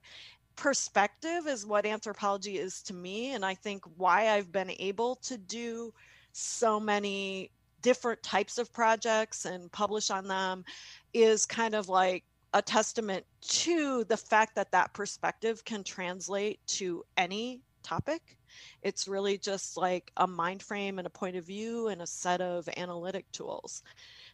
perspective 0.58 1.46
is 1.46 1.64
what 1.64 1.86
anthropology 1.86 2.58
is 2.58 2.82
to 2.82 2.94
me. 2.94 3.32
And 3.32 3.44
I 3.44 3.54
think 3.54 3.84
why 3.96 4.30
I've 4.30 4.50
been 4.50 4.72
able 4.78 5.16
to 5.16 5.38
do 5.38 5.94
so 6.32 6.80
many 6.80 7.50
different 7.80 8.22
types 8.24 8.58
of 8.58 8.72
projects 8.72 9.44
and 9.44 9.70
publish 9.70 10.10
on 10.10 10.26
them 10.26 10.64
is 11.14 11.46
kind 11.46 11.74
of 11.74 11.88
like 11.88 12.24
a 12.54 12.60
testament 12.60 13.24
to 13.40 14.04
the 14.04 14.16
fact 14.16 14.56
that 14.56 14.72
that 14.72 14.92
perspective 14.94 15.64
can 15.64 15.84
translate 15.84 16.58
to 16.66 17.04
any 17.16 17.60
topic. 17.84 18.36
It's 18.82 19.06
really 19.06 19.38
just 19.38 19.76
like 19.76 20.10
a 20.16 20.26
mind 20.26 20.62
frame 20.62 20.98
and 20.98 21.06
a 21.06 21.10
point 21.10 21.36
of 21.36 21.44
view 21.44 21.88
and 21.88 22.02
a 22.02 22.06
set 22.06 22.40
of 22.40 22.68
analytic 22.76 23.30
tools. 23.30 23.82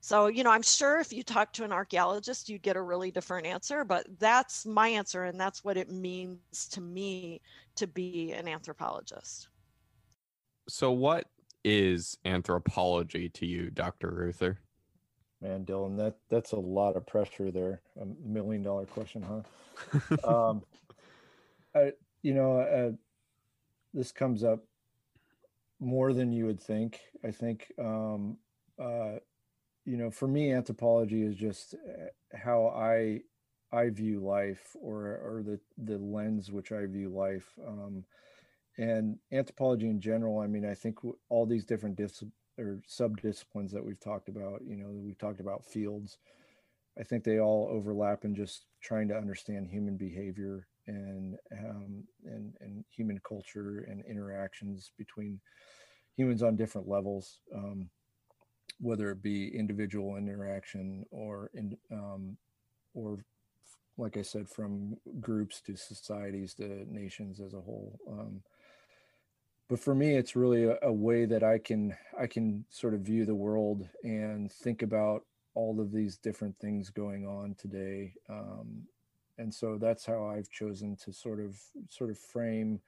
So, 0.05 0.27
you 0.27 0.45
know, 0.45 0.51
I'm 0.51 0.61
sure 0.61 1.01
if 1.01 1.15
you 1.15 1.23
talk 1.23 1.55
to 1.55 1.65
an 1.65 1.73
archaeologist, 1.73 2.51
you'd 2.51 2.61
get 2.61 2.77
a 2.77 2.83
really 2.83 3.11
different 3.11 3.47
answer, 3.47 3.85
but 3.85 4.07
that's 4.19 4.67
my 4.67 4.87
answer. 4.87 5.25
And 5.25 5.41
that's 5.41 5.65
what 5.65 5.79
it 5.79 5.91
means 5.91 6.69
to 6.73 6.83
me 6.83 7.41
to 7.77 7.87
be 7.87 8.33
an 8.33 8.47
anthropologist. 8.47 9.49
So, 10.69 10.93
what 10.93 11.29
is 11.65 12.19
anthropology 12.27 13.31
to 13.31 13.47
you, 13.47 13.71
Dr. 13.71 14.11
Reuther? 14.11 14.59
Man, 15.41 15.65
Dylan, 15.65 15.97
that 15.97 16.17
that's 16.29 16.53
a 16.53 16.61
lot 16.61 16.97
of 16.97 17.07
pressure 17.07 17.51
there. 17.51 17.81
A 17.99 18.05
million 18.23 18.63
dollar 18.63 18.85
question, 18.85 19.25
huh? 19.27 20.17
um, 20.51 20.63
I, 21.75 21.93
you 22.21 22.35
know, 22.35 22.59
uh, 22.59 22.93
this 23.95 24.13
comes 24.13 24.45
up 24.45 24.67
more 25.81 26.13
than 26.13 26.31
you 26.31 26.45
would 26.45 26.61
think. 26.61 27.01
I 27.25 27.31
think 27.31 27.73
um, 27.79 28.37
uh, 28.79 29.15
you 29.85 29.97
know, 29.97 30.11
for 30.11 30.29
me, 30.29 30.53
anthropology 30.53 31.23
is 31.23 31.35
just 31.37 31.75
eh, 31.75 32.37
how 32.37 32.69
I 32.69 33.21
I 33.73 33.91
view 33.91 34.21
life, 34.21 34.77
or 34.81 35.07
or 35.07 35.43
the 35.45 35.61
the 35.79 35.99
lens 35.99 36.51
which 36.51 36.73
I 36.73 36.87
view 36.87 37.11
life. 37.11 37.49
Um, 37.67 38.05
and 38.79 39.19
anthropology 39.33 39.89
in 39.89 40.01
general, 40.01 40.41
I 40.41 40.47
mean, 40.49 40.67
I 40.67 40.75
think 40.75 40.99
all 41.29 41.47
these 41.47 41.65
different 41.65 41.97
dis- 41.97 42.25
or 42.59 42.81
sub 42.87 43.21
disciplines 43.21 43.73
that 43.73 43.85
we've 43.85 44.01
talked 44.01 44.29
about, 44.29 44.63
you 44.67 44.77
know, 44.77 44.91
we've 44.91 45.19
talked 45.19 45.41
about 45.41 45.65
fields. 45.65 46.19
I 46.99 47.03
think 47.03 47.25
they 47.25 47.41
all 47.41 47.69
overlap 47.71 48.25
in 48.25 48.35
just 48.35 48.67
trying 48.83 49.09
to 49.09 49.17
understand 49.17 49.69
human 49.69 49.97
behavior 49.97 50.69
and 50.87 51.37
um, 51.53 52.05
and 52.25 52.55
and 52.61 52.85
human 52.91 53.21
culture 53.27 53.87
and 53.89 54.05
interactions 54.09 54.93
between 54.99 55.41
humans 56.17 56.43
on 56.43 56.57
different 56.57 56.89
levels. 56.89 57.41
Um, 57.55 57.91
whether 58.81 59.11
it 59.11 59.23
be 59.23 59.57
individual 59.57 60.17
interaction 60.17 61.05
or 61.11 61.51
in 61.55 61.77
um, 61.91 62.37
or 62.95 63.25
like 63.97 64.17
I 64.17 64.23
said, 64.23 64.49
from 64.49 64.97
groups 65.21 65.61
to 65.63 65.77
societies 65.77 66.55
to 66.55 66.85
nations 66.93 67.41
as 67.41 67.55
a 67.55 67.61
whole. 67.61 67.99
Um, 68.11 68.43
but 69.69 69.79
for 69.79 69.95
me, 69.95 70.17
it's 70.17 70.37
really 70.37 70.65
a, 70.65 70.77
a, 70.83 70.93
way 70.93 71.25
that 71.27 71.43
I 71.43 71.59
can 71.59 71.97
I 72.19 72.27
can 72.27 72.65
sort 72.71 72.95
of 72.95 73.01
view 73.01 73.25
the 73.25 73.35
world 73.35 73.89
and 74.03 74.51
think 74.51 74.83
about 74.83 75.25
all 75.55 75.81
of 75.81 75.93
these 75.93 76.17
different 76.17 76.57
things 76.59 76.91
going 76.91 77.27
on 77.27 77.55
today. 77.57 78.15
Um, 78.29 78.83
and 79.39 79.53
so 79.53 79.79
that's 79.81 80.05
how 80.05 80.27
I've 80.27 80.51
chosen 80.51 80.97
to 81.05 81.13
sort 81.13 81.41
of 81.41 81.59
sort 81.89 82.11
of 82.11 82.19
frame 82.19 82.81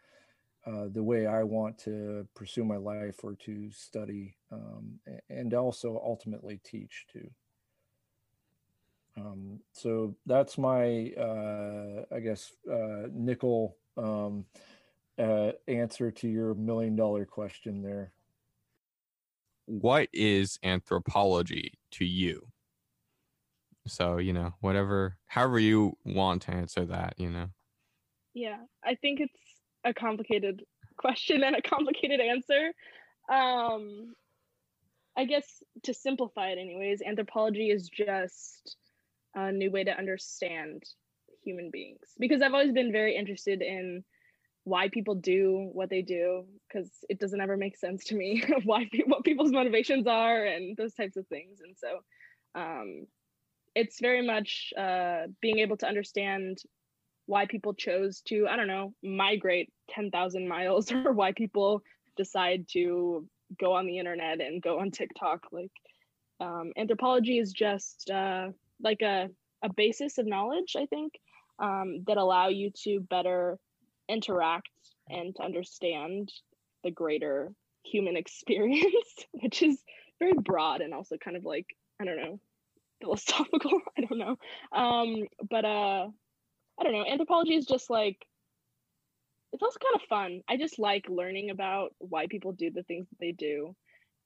uh, 0.67 0.89
the 0.91 1.03
way 1.03 1.27
I 1.27 1.45
want 1.45 1.79
to 1.81 2.27
pursue 2.35 2.65
my 2.65 2.77
life 2.77 3.23
or 3.23 3.35
to 3.37 3.71
study, 3.71 4.37
um, 4.51 4.99
and 5.31 5.55
also 5.55 6.01
ultimately 6.05 6.61
teach 6.65 7.07
too. 7.13 7.31
Um, 9.17 9.61
so 9.73 10.17
that's 10.27 10.59
my, 10.59 11.13
uh, 11.13 12.05
I 12.15 12.21
guess, 12.21 12.53
uh, 12.71 13.09
nickel 13.13 13.79
um, 13.97 14.45
uh, 15.19 15.53
answer 15.69 16.11
to 16.11 16.29
your 16.29 16.55
million 16.55 16.97
dollar 16.97 17.25
question 17.25 17.83
there. 17.83 18.13
What 19.67 20.09
is 20.13 20.59
anthropology 20.63 21.73
to 21.93 22.05
you? 22.05 22.49
So, 23.87 24.19
you 24.19 24.33
know, 24.33 24.55
whatever, 24.61 25.17
however 25.27 25.59
you 25.59 25.97
want 26.05 26.43
to 26.43 26.51
answer 26.53 26.85
that, 26.87 27.15
you 27.19 27.31
know. 27.31 27.49
Yeah, 28.35 28.59
I 28.85 28.97
think 28.97 29.21
it's 29.21 29.56
a 29.87 29.95
complicated 29.95 30.63
question 30.97 31.43
and 31.45 31.57
a 31.57 31.63
complicated 31.63 32.21
answer. 32.21 32.73
Um, 33.31 34.15
I 35.17 35.25
guess 35.25 35.63
to 35.85 35.95
simplify 35.95 36.49
it, 36.49 36.59
anyways, 36.59 37.01
anthropology 37.01 37.71
is 37.71 37.89
just 37.89 38.77
a 39.35 39.53
new 39.53 39.71
way 39.71 39.85
to 39.85 39.97
understand 39.97 40.83
human 41.43 41.71
beings 41.71 42.09
because 42.19 42.43
I've 42.43 42.53
always 42.53 42.73
been 42.73 42.93
very 42.93 43.17
interested 43.17 43.63
in 43.63 44.05
why 44.65 44.89
people 44.89 45.15
do 45.15 45.71
what 45.73 45.89
they 45.89 46.03
do 46.03 46.45
because 46.67 46.91
it 47.09 47.21
doesn't 47.21 47.41
ever 47.41 47.57
make 47.57 47.77
sense 47.77 48.05
to 48.07 48.17
me 48.17 48.43
why 48.65 48.91
what 49.07 49.23
people's 49.23 49.53
motivations 49.53 50.09
are 50.09 50.45
and 50.45 50.77
those 50.77 50.93
types 50.93 51.17
of 51.17 51.25
things 51.29 51.61
and 51.65 51.77
so 51.79 52.61
um, 52.61 53.07
it's 53.77 54.01
very 54.01 54.27
much 54.27 54.73
uh, 54.77 55.27
being 55.41 55.61
able 55.61 55.77
to 55.77 55.87
understand 55.87 56.59
why 57.27 57.47
people 57.47 57.75
chose 57.75 58.21
to 58.23 58.47
i 58.49 58.57
don't 58.57 58.69
know 58.69 58.93
migrate 59.03 59.73
10,000 59.91 60.49
miles 60.49 60.91
or 60.93 61.13
why 61.13 61.33
people 61.33 61.83
decide 62.17 62.67
to 62.69 63.27
go 63.61 63.75
on 63.75 63.87
the 63.87 63.99
internet 63.99 64.41
and 64.41 64.63
go 64.63 64.81
on 64.81 64.91
tiktok. 64.91 65.47
Like 65.53 65.71
um, 66.41 66.73
anthropology 66.77 67.39
is 67.39 67.53
just 67.53 68.11
uh, 68.11 68.49
like 68.83 69.03
a, 69.03 69.29
a 69.63 69.73
basis 69.73 70.19
of 70.19 70.27
knowledge 70.27 70.77
i 70.77 70.87
think 70.87 71.13
um, 71.59 72.05
that 72.07 72.19
allow 72.19 72.49
you 72.49 72.71
to 72.85 73.01
better 73.01 73.59
interact 74.09 74.69
and 75.09 75.35
to 75.37 75.43
understand 75.43 76.31
the 76.85 76.91
greater 76.91 77.53
human 77.85 78.17
experience 78.23 79.15
which 79.33 79.63
is 79.63 79.83
very 80.19 80.35
broad 80.35 80.81
and 80.81 80.95
also 80.95 81.17
kind 81.17 81.37
of 81.37 81.45
like 81.45 81.67
i 82.01 82.05
don't 82.05 82.17
know 82.17 82.39
philosophical 83.01 83.81
i 83.97 84.01
don't 84.01 84.19
know. 84.19 84.37
Um, 84.73 85.27
but 85.51 85.65
uh 85.65 86.09
I 86.79 86.85
don't 86.85 86.93
know. 86.93 87.05
Anthropology 87.07 87.55
is 87.55 87.67
just 87.67 87.91
like 87.91 88.27
it's 89.53 89.63
also 89.63 89.79
kind 89.79 90.03
of 90.03 90.09
fun. 90.09 90.43
I 90.49 90.57
just 90.59 90.79
like 90.79 91.09
learning 91.09 91.51
about 91.51 91.95
why 91.99 92.27
people 92.27 92.53
do 92.53 92.71
the 92.71 92.83
things 92.83 93.09
that 93.09 93.19
they 93.19 93.33
do. 93.33 93.75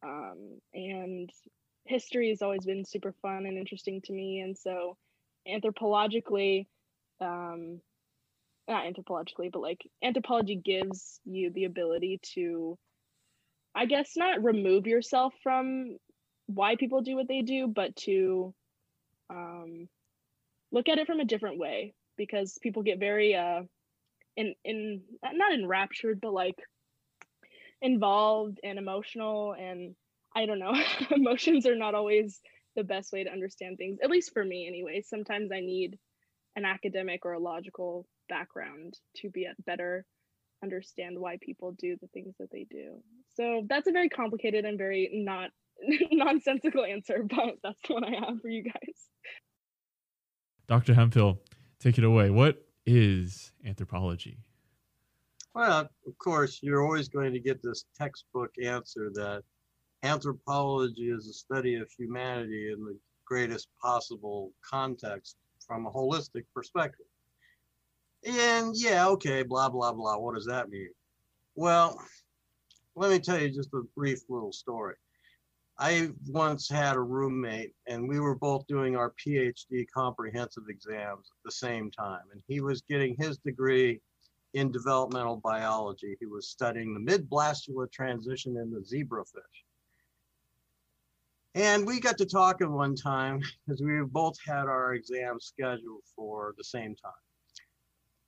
Um, 0.02 0.60
and 0.74 1.30
history 1.84 2.30
has 2.30 2.42
always 2.42 2.64
been 2.64 2.84
super 2.84 3.14
fun 3.22 3.46
and 3.46 3.56
interesting 3.56 4.00
to 4.06 4.12
me. 4.12 4.40
And 4.40 4.58
so 4.58 4.96
anthropologically, 5.48 6.66
um, 7.20 7.80
not 8.66 8.84
anthropologically, 8.84 9.52
but 9.52 9.62
like 9.62 9.86
anthropology 10.02 10.56
gives 10.56 11.20
you 11.24 11.50
the 11.50 11.64
ability 11.64 12.20
to, 12.34 12.76
I 13.74 13.86
guess, 13.86 14.16
not 14.16 14.42
remove 14.42 14.86
yourself 14.86 15.32
from 15.44 15.96
why 16.46 16.74
people 16.74 17.02
do 17.02 17.14
what 17.14 17.28
they 17.28 17.42
do, 17.42 17.68
but 17.68 17.94
to 17.96 18.52
um, 19.28 19.88
look 20.72 20.88
at 20.88 20.98
it 20.98 21.06
from 21.06 21.20
a 21.20 21.24
different 21.24 21.58
way 21.58 21.94
because 22.20 22.58
people 22.60 22.82
get 22.82 22.98
very 22.98 23.34
uh 23.34 23.62
in 24.36 24.54
in 24.62 25.00
not 25.32 25.54
enraptured 25.54 26.20
but 26.20 26.34
like 26.34 26.58
involved 27.80 28.60
and 28.62 28.78
emotional 28.78 29.54
and 29.58 29.94
I 30.36 30.44
don't 30.44 30.58
know 30.58 30.74
emotions 31.10 31.64
are 31.66 31.76
not 31.76 31.94
always 31.94 32.40
the 32.76 32.84
best 32.84 33.10
way 33.10 33.24
to 33.24 33.32
understand 33.32 33.78
things 33.78 33.98
at 34.02 34.10
least 34.10 34.34
for 34.34 34.44
me 34.44 34.68
anyway 34.68 35.00
sometimes 35.00 35.50
I 35.50 35.60
need 35.60 35.98
an 36.56 36.66
academic 36.66 37.24
or 37.24 37.32
a 37.32 37.38
logical 37.38 38.06
background 38.28 38.98
to 39.16 39.30
be 39.30 39.48
better 39.64 40.04
understand 40.62 41.18
why 41.18 41.38
people 41.40 41.72
do 41.78 41.96
the 42.02 42.08
things 42.08 42.34
that 42.38 42.50
they 42.50 42.66
do. 42.70 43.02
So 43.34 43.64
that's 43.66 43.86
a 43.86 43.92
very 43.92 44.10
complicated 44.10 44.66
and 44.66 44.76
very 44.76 45.08
not 45.10 45.50
nonsensical 46.12 46.84
answer, 46.84 47.22
but 47.22 47.54
that's 47.62 47.80
the 47.88 47.94
one 47.94 48.04
I 48.04 48.26
have 48.26 48.40
for 48.42 48.48
you 48.48 48.64
guys. 48.64 49.08
Dr. 50.70 50.94
Hemphill, 50.94 51.40
take 51.80 51.98
it 51.98 52.04
away. 52.04 52.30
What 52.30 52.62
is 52.86 53.52
anthropology? 53.66 54.38
Well, 55.54 55.88
of 56.06 56.18
course, 56.18 56.60
you're 56.62 56.82
always 56.82 57.08
going 57.08 57.32
to 57.32 57.40
get 57.40 57.62
this 57.62 57.84
textbook 57.98 58.52
answer 58.62 59.10
that 59.14 59.42
anthropology 60.02 61.10
is 61.10 61.26
a 61.26 61.32
study 61.32 61.74
of 61.74 61.90
humanity 61.90 62.70
in 62.72 62.84
the 62.84 62.96
greatest 63.24 63.68
possible 63.82 64.52
context 64.62 65.36
from 65.66 65.86
a 65.86 65.90
holistic 65.90 66.44
perspective. 66.54 67.06
And 68.24 68.76
yeah, 68.76 69.08
okay, 69.08 69.42
blah, 69.42 69.68
blah, 69.68 69.92
blah. 69.92 70.18
What 70.18 70.34
does 70.34 70.46
that 70.46 70.68
mean? 70.68 70.90
Well, 71.54 72.00
let 72.94 73.10
me 73.10 73.18
tell 73.18 73.40
you 73.40 73.50
just 73.50 73.72
a 73.74 73.82
brief 73.96 74.20
little 74.28 74.52
story. 74.52 74.94
I 75.80 76.10
once 76.28 76.68
had 76.68 76.96
a 76.96 77.00
roommate, 77.00 77.72
and 77.86 78.06
we 78.06 78.20
were 78.20 78.34
both 78.34 78.66
doing 78.66 78.96
our 78.96 79.12
PhD 79.12 79.86
comprehensive 79.92 80.64
exams 80.68 81.30
at 81.30 81.42
the 81.42 81.50
same 81.50 81.90
time. 81.90 82.20
And 82.32 82.42
he 82.46 82.60
was 82.60 82.82
getting 82.82 83.16
his 83.18 83.38
degree 83.38 84.02
in 84.52 84.70
developmental 84.70 85.36
biology. 85.36 86.16
He 86.20 86.26
was 86.26 86.48
studying 86.48 86.92
the 86.92 87.00
mid-blastula 87.00 87.90
transition 87.90 88.58
in 88.58 88.70
the 88.70 88.80
zebrafish. 88.80 89.64
And 91.54 91.86
we 91.86 91.98
got 91.98 92.18
to 92.18 92.26
talking 92.26 92.72
one 92.72 92.94
time 92.94 93.40
because 93.66 93.80
we 93.80 94.02
both 94.02 94.36
had 94.46 94.66
our 94.66 94.92
exams 94.92 95.46
scheduled 95.46 96.02
for 96.14 96.54
the 96.58 96.64
same 96.64 96.94
time. 96.94 97.12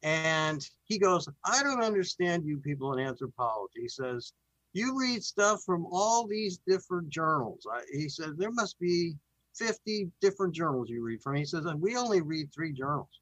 And 0.03 0.67
he 0.85 0.99
goes, 0.99 1.29
I 1.45 1.63
don't 1.63 1.85
understand 1.85 2.47
you 2.47 2.59
people 2.59 2.95
in 2.95 3.07
anthropology. 3.07 3.83
He 3.83 3.89
says, 3.89 4.33
You 4.73 4.99
read 4.99 5.23
stuff 5.23 5.63
from 5.65 5.87
all 5.91 6.27
these 6.27 6.59
different 6.67 7.09
journals. 7.11 7.67
I, 7.71 7.83
he 7.93 8.09
said, 8.09 8.37
There 8.37 8.51
must 8.51 8.79
be 8.79 9.15
50 9.57 10.11
different 10.21 10.55
journals 10.55 10.89
you 10.89 11.03
read 11.03 11.23
from. 11.23 11.37
He 11.37 11.45
says, 11.45 11.67
And 11.67 11.81
we 11.81 11.97
only 11.97 12.21
read 12.21 12.53
three 12.53 12.73
journals. 12.73 13.21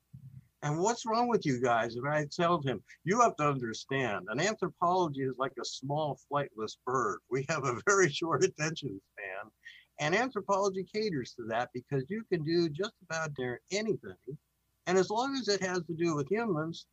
And 0.62 0.78
what's 0.78 1.06
wrong 1.06 1.28
with 1.28 1.46
you 1.46 1.60
guys? 1.60 1.96
And 1.96 2.06
I 2.06 2.26
tell 2.26 2.60
him, 2.60 2.82
You 3.04 3.20
have 3.20 3.36
to 3.36 3.48
understand, 3.48 4.26
an 4.30 4.40
anthropology 4.40 5.22
is 5.22 5.38
like 5.38 5.54
a 5.60 5.64
small 5.64 6.18
flightless 6.30 6.76
bird. 6.86 7.18
We 7.30 7.46
have 7.48 7.64
a 7.64 7.80
very 7.86 8.08
short 8.12 8.44
attention 8.44 9.00
span. 9.12 9.50
And 9.98 10.14
anthropology 10.14 10.84
caters 10.84 11.34
to 11.34 11.44
that 11.48 11.70
because 11.74 12.04
you 12.08 12.24
can 12.30 12.42
do 12.42 12.68
just 12.68 12.94
about 13.02 13.32
anything 13.70 14.38
and 14.90 14.98
as 14.98 15.08
long 15.08 15.36
as 15.36 15.46
it 15.46 15.60
has 15.60 15.84
to 15.84 15.94
do 15.94 16.16
with 16.16 16.28
humans, 16.28 16.86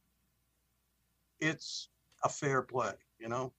it's 1.40 1.90
a 2.24 2.30
fair 2.30 2.62
play, 2.62 2.94
you 3.20 3.28
know? 3.28 3.54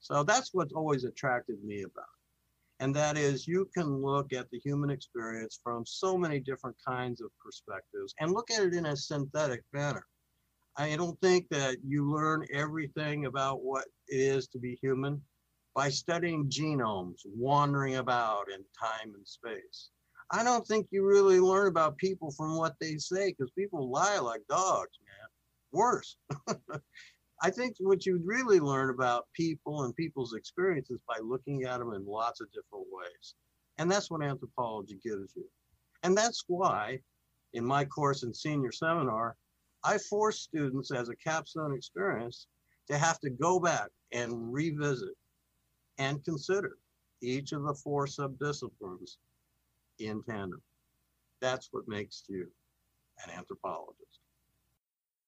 So 0.00 0.22
that's 0.22 0.50
what's 0.52 0.72
always 0.72 1.04
attracted 1.04 1.62
me 1.64 1.82
about 1.82 2.04
it. 2.04 2.84
And 2.84 2.94
that 2.94 3.16
is 3.16 3.48
you 3.48 3.68
can 3.74 4.02
look 4.02 4.32
at 4.32 4.50
the 4.50 4.58
human 4.58 4.90
experience 4.90 5.58
from 5.62 5.84
so 5.86 6.18
many 6.18 6.40
different 6.40 6.76
kinds 6.86 7.20
of 7.20 7.30
perspectives 7.42 8.14
and 8.20 8.32
look 8.32 8.50
at 8.50 8.62
it 8.62 8.74
in 8.74 8.86
a 8.86 8.96
synthetic 8.96 9.62
manner. 9.72 10.06
I 10.76 10.94
don't 10.96 11.18
think 11.22 11.48
that 11.50 11.78
you 11.86 12.10
learn 12.10 12.46
everything 12.52 13.24
about 13.24 13.62
what 13.62 13.86
it 14.08 14.20
is 14.20 14.46
to 14.48 14.58
be 14.58 14.78
human 14.82 15.22
by 15.74 15.88
studying 15.88 16.50
genomes, 16.50 17.20
wandering 17.24 17.96
about 17.96 18.50
in 18.50 18.62
time 18.78 19.14
and 19.14 19.26
space. 19.26 19.90
I 20.30 20.42
don't 20.42 20.66
think 20.66 20.88
you 20.90 21.06
really 21.06 21.40
learn 21.40 21.68
about 21.68 21.96
people 21.98 22.30
from 22.30 22.56
what 22.56 22.74
they 22.80 22.96
say 22.96 23.30
because 23.30 23.50
people 23.52 23.90
lie 23.90 24.18
like 24.18 24.42
dogs, 24.48 24.98
man. 25.06 25.28
Worse. 25.72 26.16
I 27.42 27.50
think 27.50 27.76
what 27.80 28.06
you 28.06 28.20
really 28.24 28.60
learn 28.60 28.90
about 28.90 29.26
people 29.34 29.82
and 29.82 29.94
people's 29.94 30.34
experiences 30.34 31.00
by 31.06 31.18
looking 31.22 31.64
at 31.64 31.78
them 31.78 31.92
in 31.92 32.06
lots 32.06 32.40
of 32.40 32.48
different 32.48 32.86
ways. 32.90 33.34
And 33.78 33.90
that's 33.90 34.10
what 34.10 34.22
anthropology 34.22 34.98
gives 35.04 35.34
you. 35.36 35.44
And 36.02 36.16
that's 36.16 36.44
why 36.46 37.00
in 37.52 37.64
my 37.64 37.84
course 37.84 38.22
in 38.22 38.32
senior 38.32 38.72
seminar, 38.72 39.36
I 39.84 39.98
force 39.98 40.40
students 40.40 40.90
as 40.90 41.08
a 41.08 41.16
capstone 41.16 41.74
experience 41.74 42.46
to 42.88 42.96
have 42.96 43.20
to 43.20 43.30
go 43.30 43.60
back 43.60 43.88
and 44.12 44.52
revisit 44.52 45.14
and 45.98 46.24
consider 46.24 46.78
each 47.22 47.52
of 47.52 47.64
the 47.64 47.74
four 47.74 48.06
subdisciplines 48.06 49.16
in 49.98 50.22
tandem. 50.22 50.62
That's 51.40 51.68
what 51.70 51.86
makes 51.86 52.24
you 52.28 52.46
an 53.24 53.30
anthropologist. 53.36 54.20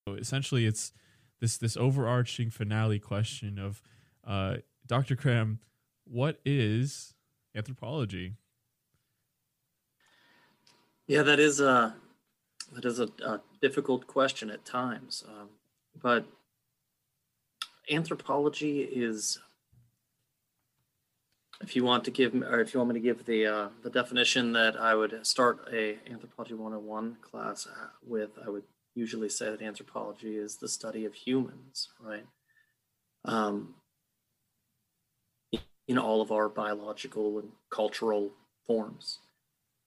So 0.06 0.14
essentially, 0.14 0.66
it's 0.66 0.92
this 1.40 1.56
this 1.56 1.76
overarching 1.76 2.50
finale 2.50 2.98
question 2.98 3.58
of 3.58 3.82
uh, 4.26 4.56
Dr. 4.86 5.16
Cram, 5.16 5.60
what 6.04 6.40
is 6.44 7.14
anthropology? 7.54 8.34
Yeah, 11.06 11.22
that 11.22 11.40
is 11.40 11.60
a 11.60 11.94
that 12.72 12.84
is 12.84 13.00
a, 13.00 13.08
a 13.24 13.40
difficult 13.62 14.06
question 14.06 14.50
at 14.50 14.64
times, 14.64 15.24
um, 15.28 15.48
but 16.00 16.26
anthropology 17.90 18.82
is 18.82 19.38
if 21.60 21.74
you 21.74 21.82
want 21.82 22.04
to 22.04 22.10
give 22.10 22.34
or 22.34 22.60
if 22.60 22.72
you 22.72 22.80
want 22.80 22.90
me 22.90 22.94
to 22.94 23.00
give 23.00 23.24
the 23.24 23.46
uh, 23.46 23.68
the 23.82 23.90
definition 23.90 24.52
that 24.52 24.78
I 24.78 24.94
would 24.94 25.26
start 25.26 25.68
a 25.72 25.98
anthropology 26.10 26.54
101 26.54 27.16
class 27.22 27.66
with, 28.06 28.30
I 28.44 28.50
would 28.50 28.64
usually 28.98 29.28
say 29.28 29.50
that 29.50 29.62
anthropology 29.62 30.36
is 30.36 30.56
the 30.56 30.68
study 30.68 31.04
of 31.04 31.14
humans, 31.14 31.88
right? 32.00 32.26
Um, 33.24 33.74
in 35.86 35.98
all 35.98 36.20
of 36.20 36.32
our 36.32 36.48
biological 36.48 37.38
and 37.38 37.52
cultural 37.70 38.32
forms. 38.66 39.20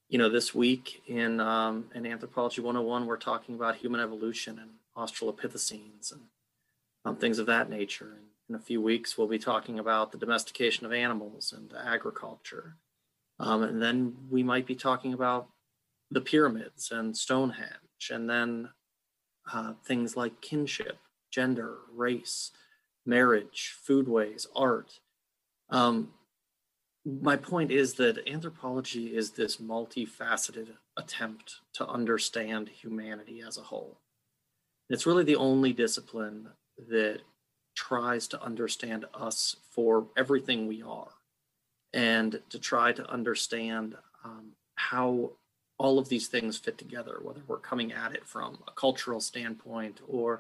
You 0.09 0.17
know, 0.17 0.29
this 0.29 0.53
week 0.53 1.03
in 1.07 1.39
um, 1.39 1.85
in 1.93 2.05
Anthropology 2.05 2.61
101, 2.61 3.05
we're 3.05 3.17
talking 3.17 3.55
about 3.55 3.75
human 3.75 4.01
evolution 4.01 4.59
and 4.59 4.71
Australopithecines 4.97 6.11
and 6.11 6.21
um, 7.05 7.15
things 7.15 7.39
of 7.39 7.45
that 7.45 7.69
nature. 7.69 8.13
And 8.17 8.25
in 8.49 8.55
a 8.55 8.59
few 8.59 8.81
weeks, 8.81 9.17
we'll 9.17 9.27
be 9.27 9.39
talking 9.39 9.79
about 9.79 10.11
the 10.11 10.17
domestication 10.17 10.85
of 10.85 10.91
animals 10.91 11.53
and 11.55 11.71
agriculture. 11.73 12.75
Um, 13.39 13.63
and 13.63 13.81
then 13.81 14.15
we 14.29 14.43
might 14.43 14.65
be 14.65 14.75
talking 14.75 15.13
about 15.13 15.47
the 16.09 16.21
pyramids 16.21 16.91
and 16.91 17.15
Stonehenge, 17.15 18.09
and 18.11 18.29
then 18.29 18.69
uh, 19.51 19.73
things 19.85 20.15
like 20.15 20.41
kinship, 20.41 20.97
gender, 21.31 21.77
race, 21.95 22.51
marriage, 23.05 23.75
foodways, 23.87 24.45
art. 24.55 24.99
Um, 25.69 26.09
my 27.05 27.35
point 27.35 27.71
is 27.71 27.95
that 27.95 28.27
anthropology 28.27 29.15
is 29.15 29.31
this 29.31 29.57
multifaceted 29.57 30.67
attempt 30.97 31.55
to 31.73 31.87
understand 31.87 32.69
humanity 32.69 33.41
as 33.45 33.57
a 33.57 33.61
whole. 33.61 33.97
It's 34.89 35.05
really 35.05 35.23
the 35.23 35.37
only 35.37 35.73
discipline 35.73 36.49
that 36.89 37.21
tries 37.75 38.27
to 38.27 38.41
understand 38.41 39.05
us 39.13 39.55
for 39.71 40.07
everything 40.17 40.67
we 40.67 40.83
are 40.83 41.09
and 41.93 42.41
to 42.49 42.59
try 42.59 42.91
to 42.91 43.09
understand 43.09 43.95
um, 44.23 44.51
how 44.75 45.31
all 45.81 45.97
of 45.97 46.09
these 46.09 46.27
things 46.27 46.59
fit 46.59 46.77
together, 46.77 47.17
whether 47.23 47.41
we're 47.47 47.57
coming 47.57 47.91
at 47.91 48.13
it 48.13 48.23
from 48.23 48.59
a 48.67 48.71
cultural 48.73 49.19
standpoint 49.19 49.99
or 50.07 50.39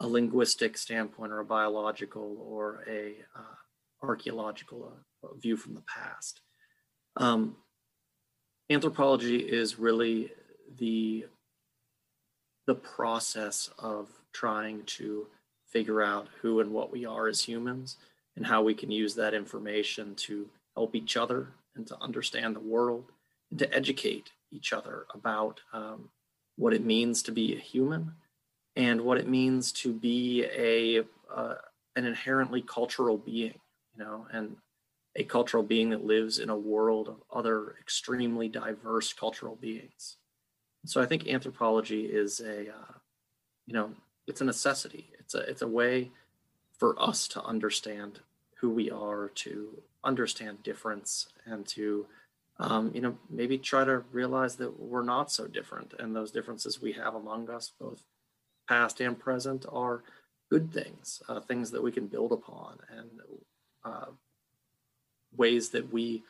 a 0.00 0.08
linguistic 0.08 0.78
standpoint 0.78 1.30
or 1.30 1.40
a 1.40 1.44
biological 1.44 2.38
or 2.40 2.82
a 2.88 3.16
uh, 3.36 3.56
archaeological 4.02 4.90
uh, 5.22 5.34
view 5.34 5.58
from 5.58 5.74
the 5.74 5.82
past. 5.82 6.40
Um, 7.18 7.56
anthropology 8.70 9.36
is 9.36 9.78
really 9.78 10.32
the 10.78 11.26
the 12.66 12.74
process 12.74 13.68
of 13.78 14.08
trying 14.32 14.84
to 14.84 15.26
figure 15.66 16.02
out 16.02 16.28
who 16.40 16.60
and 16.60 16.70
what 16.72 16.90
we 16.90 17.04
are 17.04 17.28
as 17.28 17.42
humans 17.42 17.98
and 18.36 18.46
how 18.46 18.62
we 18.62 18.72
can 18.72 18.90
use 18.90 19.14
that 19.14 19.34
information 19.34 20.14
to 20.14 20.48
help 20.74 20.94
each 20.94 21.18
other 21.18 21.48
and 21.76 21.86
to 21.86 21.96
understand 22.00 22.56
the 22.56 22.60
world 22.60 23.12
and 23.50 23.58
to 23.58 23.74
educate 23.74 24.30
each 24.50 24.72
other 24.72 25.06
about 25.14 25.60
um, 25.72 26.08
what 26.56 26.72
it 26.72 26.84
means 26.84 27.22
to 27.22 27.32
be 27.32 27.54
a 27.54 27.58
human 27.58 28.12
and 28.76 29.00
what 29.00 29.18
it 29.18 29.28
means 29.28 29.72
to 29.72 29.92
be 29.92 30.44
a 30.44 31.04
uh, 31.34 31.54
an 31.96 32.04
inherently 32.04 32.62
cultural 32.62 33.18
being 33.18 33.54
you 33.96 34.04
know 34.04 34.26
and 34.32 34.56
a 35.16 35.24
cultural 35.24 35.62
being 35.62 35.90
that 35.90 36.04
lives 36.04 36.38
in 36.38 36.48
a 36.48 36.56
world 36.56 37.08
of 37.08 37.16
other 37.32 37.74
extremely 37.80 38.48
diverse 38.48 39.12
cultural 39.12 39.56
beings. 39.56 40.16
So 40.86 41.00
i 41.02 41.06
think 41.06 41.26
anthropology 41.26 42.04
is 42.06 42.40
a 42.40 42.68
uh, 42.68 42.94
you 43.66 43.74
know 43.74 43.90
it's 44.28 44.42
a 44.42 44.44
necessity. 44.44 45.10
It's 45.18 45.34
a 45.34 45.38
it's 45.38 45.62
a 45.62 45.68
way 45.68 46.10
for 46.76 47.00
us 47.02 47.26
to 47.28 47.42
understand 47.42 48.20
who 48.60 48.70
we 48.70 48.90
are, 48.90 49.30
to 49.34 49.82
understand 50.04 50.62
difference, 50.62 51.28
and 51.46 51.66
to 51.68 52.06
um, 52.58 52.90
you 52.94 53.00
know 53.00 53.16
maybe 53.30 53.58
try 53.58 53.84
to 53.84 53.98
realize 54.12 54.56
that 54.56 54.80
we're 54.80 55.04
not 55.04 55.30
so 55.30 55.46
different, 55.46 55.94
and 55.98 56.14
those 56.14 56.30
differences 56.30 56.80
we 56.80 56.92
have 56.92 57.14
among 57.14 57.50
us, 57.50 57.72
both 57.78 58.02
past 58.68 59.00
and 59.00 59.18
present, 59.18 59.64
are 59.70 60.02
good 60.50 60.72
things, 60.72 61.22
uh, 61.28 61.40
things 61.40 61.70
that 61.70 61.82
we 61.82 61.92
can 61.92 62.06
build 62.06 62.32
upon, 62.32 62.78
and 62.90 63.10
uh, 63.84 64.06
ways 65.36 65.70
that 65.70 65.92
we 65.92 66.24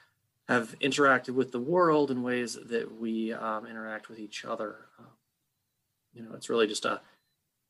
have 0.49 0.79
interacted 0.81 1.35
with 1.35 1.53
the 1.53 1.61
world 1.61 2.11
and 2.11 2.25
ways 2.25 2.59
that 2.69 2.99
we 2.99 3.33
um, 3.33 3.67
interact 3.67 4.09
with 4.09 4.19
each 4.19 4.45
other. 4.45 4.87
Um, 4.99 5.07
you 6.15 6.23
know, 6.23 6.35
it's 6.35 6.49
really 6.49 6.67
just 6.67 6.85
a 6.85 7.01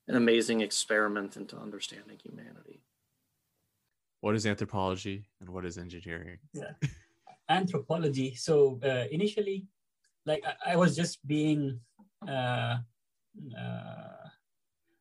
an 0.08 0.16
amazing 0.16 0.62
experiment 0.62 1.36
into 1.36 1.56
understanding 1.56 2.18
humanity. 2.22 2.80
What 4.20 4.34
is 4.34 4.46
anthropology 4.46 5.28
and 5.40 5.50
what 5.50 5.64
is 5.64 5.78
engineering? 5.78 6.38
Yeah. 6.52 6.72
Anthropology. 7.48 8.34
So 8.34 8.78
uh, 8.84 9.04
initially, 9.10 9.66
like 10.26 10.42
I, 10.44 10.72
I, 10.72 10.76
was 10.76 10.94
just 10.96 11.26
being, 11.26 11.80
uh, 12.26 12.78
uh, 13.56 14.24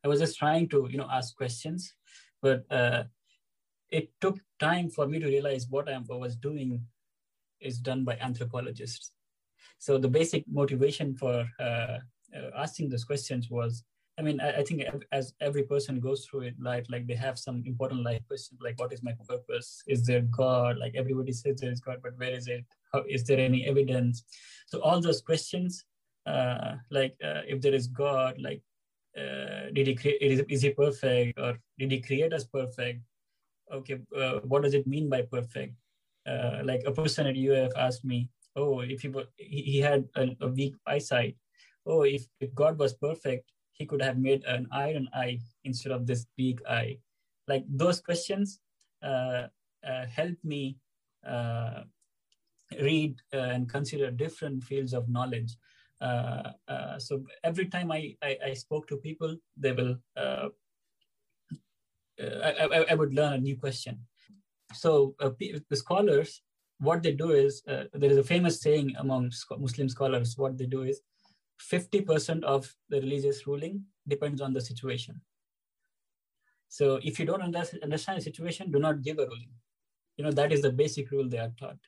I 0.04 0.08
was 0.08 0.20
just 0.20 0.38
trying 0.38 0.68
to 0.70 0.88
you 0.90 0.98
know 0.98 1.08
ask 1.10 1.36
questions, 1.36 1.94
but 2.40 2.64
uh, 2.70 3.04
it 3.90 4.10
took 4.20 4.38
time 4.58 4.88
for 4.90 5.06
me 5.06 5.18
to 5.18 5.26
realize 5.26 5.66
what 5.68 5.88
I 5.88 5.98
was 6.08 6.36
doing 6.36 6.82
is 7.60 7.78
done 7.78 8.04
by 8.04 8.16
anthropologists. 8.20 9.12
So 9.78 9.98
the 9.98 10.08
basic 10.08 10.44
motivation 10.48 11.14
for 11.14 11.48
uh, 11.60 11.98
uh, 12.36 12.50
asking 12.56 12.90
those 12.90 13.04
questions 13.04 13.48
was 13.50 13.84
I 14.18 14.22
mean, 14.22 14.40
I, 14.40 14.58
I, 14.58 14.64
think 14.64 14.82
as 15.12 15.32
every 15.40 15.62
person 15.62 16.00
goes 16.00 16.26
through 16.26 16.40
it, 16.40 16.54
life, 16.60 16.86
like 16.90 17.06
they 17.06 17.14
have 17.14 17.38
some 17.38 17.62
important 17.64 18.02
life 18.02 18.26
questions, 18.26 18.60
like 18.60 18.78
what 18.78 18.92
is 18.92 19.02
my 19.02 19.12
purpose? 19.28 19.82
Is 19.86 20.04
there 20.04 20.22
God? 20.22 20.76
Like 20.76 20.94
everybody 20.96 21.32
says 21.32 21.60
there 21.60 21.70
is 21.70 21.80
God, 21.80 21.98
but 22.02 22.18
where 22.18 22.32
is 22.32 22.48
it? 22.48 22.64
How, 22.92 23.04
is 23.08 23.22
there 23.24 23.38
any 23.38 23.64
evidence? 23.66 24.24
So 24.66 24.80
all 24.80 25.00
those 25.00 25.20
questions, 25.20 25.84
uh, 26.26 26.76
like 26.90 27.14
uh, 27.22 27.42
if 27.46 27.60
there 27.60 27.74
is 27.74 27.86
God, 27.86 28.40
like 28.40 28.60
uh, 29.16 29.70
did 29.72 29.86
he 29.86 29.94
create? 29.94 30.20
Is, 30.20 30.40
is 30.48 30.62
he 30.62 30.70
perfect, 30.70 31.38
or 31.38 31.58
did 31.78 31.92
he 31.92 32.00
create 32.00 32.32
us 32.32 32.44
perfect? 32.44 33.00
Okay, 33.72 33.98
uh, 34.16 34.40
what 34.44 34.62
does 34.62 34.74
it 34.74 34.86
mean 34.86 35.08
by 35.08 35.22
perfect? 35.22 35.74
Uh, 36.26 36.60
like 36.64 36.82
a 36.86 36.92
person 36.92 37.26
at 37.26 37.36
UF 37.36 37.70
asked 37.76 38.04
me, 38.04 38.28
oh, 38.56 38.80
if 38.80 39.00
he 39.02 39.12
he 39.36 39.78
had 39.78 40.08
a, 40.16 40.36
a 40.40 40.48
weak 40.48 40.74
eyesight, 40.86 41.36
oh, 41.86 42.02
if, 42.02 42.26
if 42.40 42.52
God 42.54 42.78
was 42.78 42.94
perfect 42.94 43.48
he 43.78 43.86
could 43.86 44.02
have 44.02 44.18
made 44.18 44.44
an 44.44 44.66
iron 44.72 45.08
eye 45.14 45.38
instead 45.64 45.92
of 45.92 46.06
this 46.06 46.26
big 46.36 46.60
eye. 46.68 46.98
Like 47.46 47.64
those 47.68 48.00
questions 48.00 48.60
uh, 49.02 49.46
uh, 49.86 50.06
help 50.06 50.36
me 50.42 50.76
uh, 51.26 51.82
read 52.80 53.16
uh, 53.32 53.38
and 53.38 53.68
consider 53.68 54.10
different 54.10 54.62
fields 54.64 54.92
of 54.92 55.08
knowledge. 55.08 55.56
Uh, 56.00 56.50
uh, 56.68 56.98
so 56.98 57.24
every 57.42 57.66
time 57.66 57.90
I, 57.90 58.16
I, 58.22 58.38
I, 58.46 58.54
spoke 58.54 58.86
to 58.88 58.96
people, 58.98 59.36
they 59.56 59.72
will 59.72 59.96
I, 60.16 60.50
I, 62.20 62.84
I, 62.90 62.94
would 62.94 63.14
learn 63.14 63.32
a 63.32 63.38
new 63.38 63.56
question. 63.56 63.98
So 64.74 65.14
the 65.18 65.76
scholars, 65.76 66.42
what 66.78 67.02
they 67.02 67.12
do 67.12 67.30
is 67.30 67.62
there 67.66 67.88
is 67.94 68.16
a 68.16 68.22
famous 68.22 68.60
saying 68.60 68.94
among 68.98 69.32
Muslim 69.58 69.88
scholars. 69.88 70.36
What 70.36 70.56
they 70.56 70.66
do 70.66 70.82
is 70.82 71.00
50% 71.60 72.44
of 72.44 72.74
the 72.88 73.00
religious 73.00 73.46
ruling 73.46 73.84
depends 74.06 74.40
on 74.40 74.52
the 74.52 74.60
situation. 74.60 75.20
So 76.68 77.00
if 77.02 77.18
you 77.18 77.24
don't 77.24 77.42
understand 77.42 78.18
the 78.18 78.22
situation, 78.22 78.70
do 78.70 78.78
not 78.78 79.02
give 79.02 79.18
a 79.18 79.26
ruling. 79.26 79.50
You 80.16 80.24
know, 80.24 80.32
that 80.32 80.52
is 80.52 80.62
the 80.62 80.70
basic 80.70 81.10
rule 81.10 81.28
they 81.28 81.38
are 81.38 81.52
taught, 81.58 81.78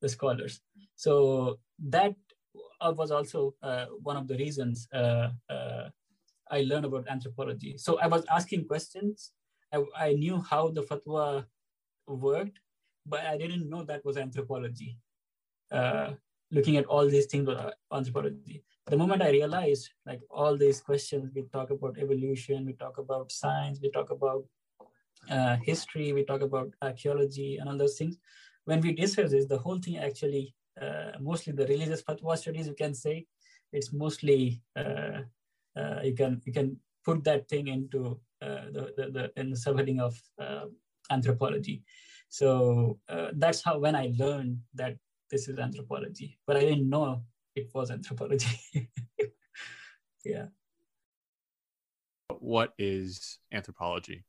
the 0.00 0.08
scholars. 0.08 0.60
So 0.96 1.58
that 1.88 2.14
was 2.80 3.10
also 3.10 3.54
uh, 3.62 3.86
one 4.02 4.16
of 4.16 4.28
the 4.28 4.36
reasons 4.36 4.88
uh, 4.92 5.30
uh, 5.48 5.88
I 6.50 6.62
learned 6.62 6.84
about 6.84 7.08
anthropology. 7.08 7.76
So 7.78 7.98
I 8.00 8.06
was 8.06 8.24
asking 8.30 8.66
questions. 8.66 9.32
I, 9.72 9.84
I 9.96 10.12
knew 10.14 10.40
how 10.40 10.70
the 10.70 10.82
fatwa 10.82 11.44
worked, 12.06 12.58
but 13.06 13.20
I 13.20 13.36
didn't 13.36 13.68
know 13.68 13.84
that 13.84 14.04
was 14.04 14.16
anthropology. 14.16 14.98
Uh, 15.70 16.12
looking 16.50 16.76
at 16.76 16.86
all 16.86 17.08
these 17.08 17.26
things 17.26 17.46
with 17.46 17.58
anthropology 17.92 18.64
the 18.90 18.96
moment 18.96 19.22
I 19.22 19.30
realized 19.30 19.90
like 20.04 20.20
all 20.30 20.56
these 20.56 20.80
questions, 20.80 21.30
we 21.34 21.42
talk 21.52 21.70
about 21.70 21.96
evolution, 21.98 22.66
we 22.66 22.72
talk 22.72 22.98
about 22.98 23.30
science, 23.30 23.78
we 23.80 23.90
talk 23.90 24.10
about 24.10 24.44
uh, 25.30 25.56
history, 25.62 26.12
we 26.12 26.24
talk 26.24 26.42
about 26.42 26.72
archaeology 26.82 27.58
and 27.58 27.68
all 27.68 27.78
those 27.78 27.96
things. 27.96 28.18
When 28.64 28.80
we 28.80 28.92
discuss 28.92 29.30
this, 29.30 29.46
the 29.46 29.58
whole 29.58 29.78
thing 29.78 29.98
actually, 29.98 30.54
uh, 30.80 31.12
mostly 31.20 31.52
the 31.52 31.66
religious 31.66 32.02
fatwa 32.02 32.36
studies, 32.36 32.66
you 32.66 32.74
can 32.74 32.94
say, 32.94 33.26
it's 33.72 33.92
mostly 33.92 34.60
uh, 34.76 35.20
uh 35.76 36.00
you 36.02 36.14
can 36.20 36.42
you 36.44 36.52
can 36.52 36.76
put 37.04 37.22
that 37.22 37.48
thing 37.48 37.68
into 37.68 38.18
uh, 38.42 38.64
the, 38.72 38.92
the, 38.96 39.04
the 39.16 39.40
in 39.40 39.50
the 39.50 39.56
subheading 39.56 40.00
of 40.00 40.20
uh, 40.40 40.66
anthropology. 41.10 41.84
So 42.28 42.98
that's 43.34 43.62
how 43.62 43.78
when 43.78 43.94
I 43.94 44.12
learned 44.18 44.58
that 44.74 44.96
this 45.30 45.48
is 45.48 45.58
anthropology, 45.58 46.38
but 46.46 46.56
I 46.56 46.60
didn't 46.60 46.90
know 46.90 47.22
it 47.54 47.68
was 47.74 47.90
anthropology. 47.90 48.88
yeah. 50.24 50.46
What 52.38 52.74
is 52.78 53.38
anthropology? 53.52 54.24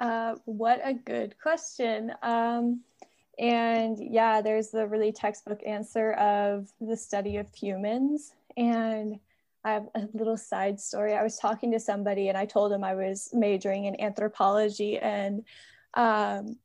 Uh, 0.00 0.36
what 0.44 0.80
a 0.84 0.94
good 0.94 1.38
question. 1.40 2.12
Um, 2.22 2.82
and 3.38 3.98
yeah, 4.00 4.40
there's 4.40 4.70
the 4.70 4.86
really 4.86 5.12
textbook 5.12 5.60
answer 5.66 6.12
of 6.14 6.68
the 6.80 6.96
study 6.96 7.36
of 7.36 7.52
humans. 7.54 8.34
And 8.56 9.18
I 9.64 9.72
have 9.72 9.88
a 9.94 10.08
little 10.12 10.36
side 10.36 10.80
story. 10.80 11.14
I 11.14 11.22
was 11.22 11.36
talking 11.36 11.72
to 11.72 11.80
somebody 11.80 12.28
and 12.28 12.38
I 12.38 12.46
told 12.46 12.72
him 12.72 12.84
I 12.84 12.94
was 12.94 13.28
majoring 13.32 13.84
in 13.84 14.00
anthropology, 14.00 14.98
and 14.98 15.44
um, 15.94 16.56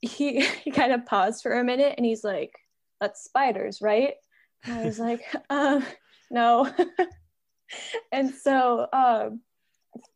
he, 0.00 0.40
he 0.64 0.70
kind 0.70 0.92
of 0.92 1.06
paused 1.06 1.42
for 1.42 1.58
a 1.58 1.64
minute 1.64 1.94
and 1.96 2.06
he's 2.06 2.24
like, 2.24 2.59
that's 3.00 3.24
spiders, 3.24 3.80
right? 3.80 4.14
And 4.64 4.78
I 4.78 4.84
was 4.84 4.98
like, 4.98 5.22
um, 5.50 5.84
no. 6.30 6.70
and 8.12 8.32
so 8.32 8.86
um, 8.92 9.40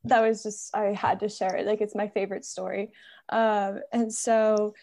that 0.04 0.20
was 0.20 0.42
just, 0.42 0.74
I 0.76 0.92
had 0.92 1.20
to 1.20 1.28
share 1.28 1.56
it. 1.56 1.66
Like, 1.66 1.80
it's 1.80 1.94
my 1.94 2.08
favorite 2.08 2.44
story. 2.44 2.92
Um, 3.30 3.80
and 3.92 4.12
so 4.12 4.74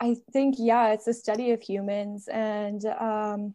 I 0.00 0.16
think, 0.32 0.56
yeah, 0.58 0.92
it's 0.92 1.06
a 1.06 1.14
study 1.14 1.52
of 1.52 1.62
humans. 1.62 2.28
And 2.28 2.84
um, 2.84 3.54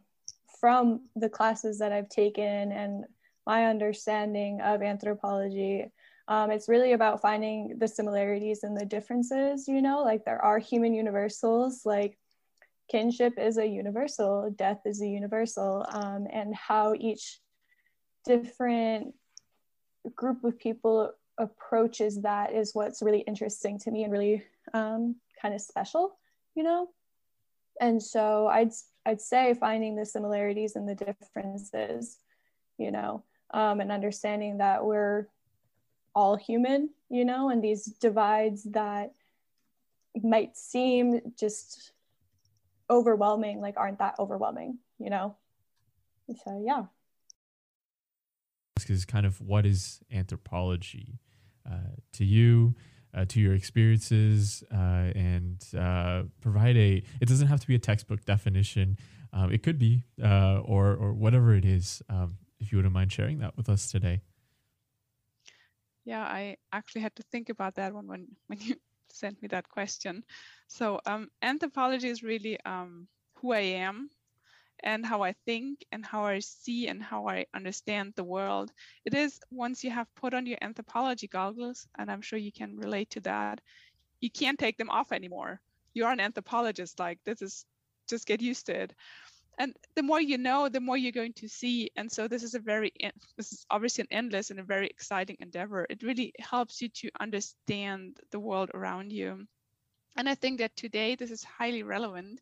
from 0.60 1.02
the 1.16 1.30
classes 1.30 1.80
that 1.80 1.92
I've 1.92 2.10
taken 2.10 2.72
and 2.72 3.06
my 3.46 3.66
understanding 3.66 4.62
of 4.62 4.82
anthropology, 4.82 5.92
um, 6.30 6.52
it's 6.52 6.68
really 6.68 6.92
about 6.92 7.22
finding 7.22 7.78
the 7.80 7.88
similarities 7.88 8.64
and 8.64 8.76
the 8.76 8.86
differences, 8.86 9.68
you 9.68 9.82
know, 9.82 10.04
like 10.04 10.26
there 10.26 10.44
are 10.44 10.60
human 10.60 10.94
universals, 10.94 11.86
like 11.86 12.18
kinship 12.90 13.34
is 13.38 13.58
a 13.58 13.66
universal, 13.66 14.54
death 14.56 14.82
is 14.86 15.02
a 15.02 15.08
universal, 15.08 15.86
um, 15.90 16.28
and 16.32 16.56
how 16.56 16.96
each 16.98 17.40
different 18.26 19.14
group 20.16 20.44
of 20.44 20.58
people 20.58 21.12
approaches 21.38 22.22
that 22.22 22.54
is 22.54 22.74
what's 22.74 23.02
really 23.02 23.20
interesting 23.22 23.78
to 23.80 23.92
me 23.92 24.04
and 24.04 24.12
really 24.12 24.44
um, 24.74 25.16
kind 25.42 25.54
of 25.54 25.62
special, 25.62 26.18
you 26.56 26.64
know. 26.64 26.90
And 27.80 28.02
so 28.02 28.48
I'd 28.48 28.72
I'd 29.06 29.22
say 29.22 29.54
finding 29.54 29.96
the 29.96 30.06
similarities 30.06 30.76
and 30.76 30.88
the 30.88 30.96
differences, 30.96 32.18
you 32.78 32.92
know, 32.92 33.24
um, 33.52 33.80
and 33.80 33.92
understanding 33.92 34.58
that 34.58 34.84
we're 34.84 35.28
all 36.16 36.36
human, 36.36 36.90
you 37.10 37.24
know, 37.24 37.50
and 37.50 37.64
these 37.64 37.86
divides 37.86 38.64
that 38.64 39.14
might 40.24 40.58
seem 40.58 41.22
just 41.40 41.92
overwhelming 42.90 43.62
like 43.62 43.76
aren't 43.78 44.00
that 44.00 44.16
overwhelming 44.20 44.80
you 45.00 45.10
know? 45.10 45.36
So 46.44 46.62
yeah. 46.66 46.84
Is 48.90 49.06
kind 49.06 49.26
of 49.26 49.42
what 49.42 49.66
is 49.66 50.00
anthropology 50.14 51.20
uh, 51.70 51.96
to 52.14 52.24
you 52.24 52.76
uh, 53.14 53.26
to 53.26 53.42
your 53.42 53.54
experiences 53.54 54.64
uh, 54.72 55.12
and 55.14 55.62
uh, 55.78 56.24
provide 56.40 56.78
a 56.78 57.04
it 57.20 57.28
doesn't 57.28 57.48
have 57.48 57.60
to 57.60 57.68
be 57.68 57.76
a 57.76 57.80
textbook 57.80 58.24
definition 58.24 58.98
um, 59.34 59.52
it 59.52 59.62
could 59.62 59.78
be 59.78 60.04
uh, 60.24 60.60
or 60.60 60.96
or 60.96 61.12
whatever 61.14 61.54
it 61.54 61.66
is 61.66 62.02
um, 62.10 62.38
if 62.60 62.72
you 62.72 62.78
wouldn't 62.78 62.94
mind 62.94 63.12
sharing 63.12 63.40
that 63.40 63.58
with 63.58 63.68
us 63.68 63.92
today. 63.92 64.22
Yeah 66.06 66.24
i 66.24 66.56
actually 66.72 67.02
had 67.02 67.16
to 67.18 67.24
think 67.24 67.50
about 67.50 67.76
that 67.76 67.94
one 67.94 68.08
when 68.08 68.28
when 68.48 68.60
you 68.62 68.76
sent 69.12 69.42
me 69.42 69.48
that 69.50 69.70
question. 69.70 70.24
So 70.68 71.00
um, 71.06 71.30
anthropology 71.42 72.10
is 72.10 72.24
really 72.24 72.60
um, 72.66 73.08
who 73.36 73.54
I 73.54 73.60
am 73.60 74.10
and 74.84 75.06
how 75.06 75.24
I 75.24 75.34
think 75.46 75.86
and 75.92 76.06
how 76.06 76.26
I 76.26 76.40
see 76.40 76.88
and 76.88 77.02
how 77.02 77.28
I 77.28 77.46
understand 77.54 78.14
the 78.16 78.24
world. 78.24 78.72
It 79.06 79.14
is 79.14 79.40
once 79.50 79.84
you 79.84 79.92
have 79.92 80.14
put 80.16 80.34
on 80.34 80.46
your 80.46 80.58
anthropology 80.62 81.28
goggles, 81.28 81.88
and 81.98 82.12
I'm 82.12 82.22
sure 82.22 82.38
you 82.38 82.52
can 82.52 82.78
relate 82.78 83.10
to 83.12 83.22
that, 83.22 83.62
you 84.20 84.30
can't 84.30 84.60
take 84.60 84.78
them 84.78 84.90
off 84.90 85.12
anymore. 85.12 85.62
You're 85.94 86.12
an 86.12 86.20
anthropologist, 86.20 87.00
like 87.00 87.20
this 87.24 87.42
is 87.42 87.66
just 88.08 88.28
get 88.28 88.42
used 88.42 88.68
to 88.68 88.82
it. 88.82 88.94
And 89.58 89.76
the 89.96 90.04
more 90.04 90.22
you 90.22 90.38
know 90.38 90.70
the 90.70 90.80
more 90.80 90.98
you're 90.98 91.12
going 91.12 91.34
to 91.34 91.48
see. 91.48 91.90
And 91.96 92.12
so 92.12 92.28
this 92.28 92.44
is 92.44 92.54
a 92.54 92.60
very 92.60 92.92
this 93.38 93.52
is 93.52 93.66
obviously 93.70 94.04
an 94.04 94.08
endless 94.12 94.52
and 94.52 94.60
a 94.60 94.64
very 94.64 94.88
exciting 94.88 95.38
endeavor. 95.40 95.86
It 95.90 96.04
really 96.04 96.34
helps 96.40 96.82
you 96.82 96.90
to 96.90 97.10
understand 97.20 98.18
the 98.32 98.40
world 98.40 98.72
around 98.74 99.12
you. 99.12 99.48
And 100.16 100.28
i 100.28 100.36
think 100.36 100.60
that 100.60 100.76
today 100.76 101.16
this 101.16 101.32
is 101.32 101.44
highly 101.44 101.84
relevant 101.84 102.42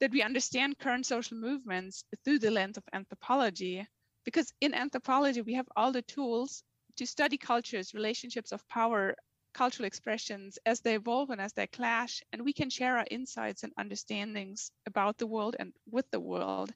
that 0.00 0.12
we 0.12 0.22
understand 0.22 0.78
current 0.78 1.06
social 1.06 1.36
movements 1.36 2.04
through 2.24 2.38
the 2.38 2.50
lens 2.50 2.76
of 2.76 2.84
anthropology 2.92 3.86
because 4.24 4.52
in 4.60 4.74
anthropology 4.74 5.42
we 5.42 5.54
have 5.54 5.68
all 5.76 5.92
the 5.92 6.02
tools 6.02 6.62
to 6.96 7.06
study 7.06 7.36
cultures 7.36 7.94
relationships 7.94 8.52
of 8.52 8.68
power 8.68 9.14
cultural 9.54 9.86
expressions 9.86 10.58
as 10.66 10.80
they 10.80 10.94
evolve 10.94 11.30
and 11.30 11.40
as 11.40 11.52
they 11.52 11.66
clash, 11.66 12.22
and 12.32 12.44
we 12.44 12.52
can 12.52 12.68
share 12.68 12.98
our 12.98 13.06
insights 13.10 13.62
and 13.62 13.72
understandings 13.78 14.70
about 14.86 15.16
the 15.16 15.26
world 15.26 15.56
and 15.58 15.72
with 15.90 16.10
the 16.10 16.20
world. 16.20 16.72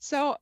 So 0.00 0.36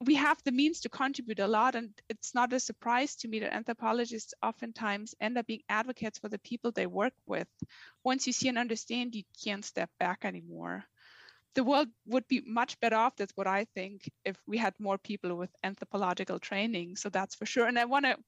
we 0.00 0.14
have 0.16 0.42
the 0.44 0.52
means 0.52 0.80
to 0.80 0.88
contribute 0.88 1.40
a 1.40 1.46
lot, 1.46 1.74
and 1.74 1.90
it's 2.08 2.34
not 2.34 2.52
a 2.52 2.60
surprise 2.60 3.16
to 3.16 3.28
me 3.28 3.40
that 3.40 3.54
anthropologists 3.54 4.34
oftentimes 4.42 5.14
end 5.20 5.38
up 5.38 5.46
being 5.46 5.62
advocates 5.68 6.18
for 6.18 6.28
the 6.28 6.38
people 6.38 6.70
they 6.70 6.86
work 6.86 7.14
with. 7.26 7.48
Once 8.04 8.26
you 8.26 8.32
see 8.32 8.48
and 8.48 8.58
understand, 8.58 9.14
you 9.14 9.22
can't 9.42 9.64
step 9.64 9.90
back 9.98 10.24
anymore. 10.24 10.84
The 11.54 11.64
world 11.64 11.88
would 12.06 12.28
be 12.28 12.42
much 12.46 12.78
better 12.80 12.96
off, 12.96 13.16
that's 13.16 13.36
what 13.36 13.46
I 13.46 13.64
think, 13.74 14.10
if 14.26 14.36
we 14.46 14.58
had 14.58 14.74
more 14.78 14.98
people 14.98 15.34
with 15.36 15.50
anthropological 15.64 16.38
training. 16.38 16.96
So 16.96 17.08
that's 17.08 17.34
for 17.34 17.46
sure. 17.46 17.66
And 17.66 17.78
I 17.78 17.86
want 17.86 18.04
to 18.04 18.18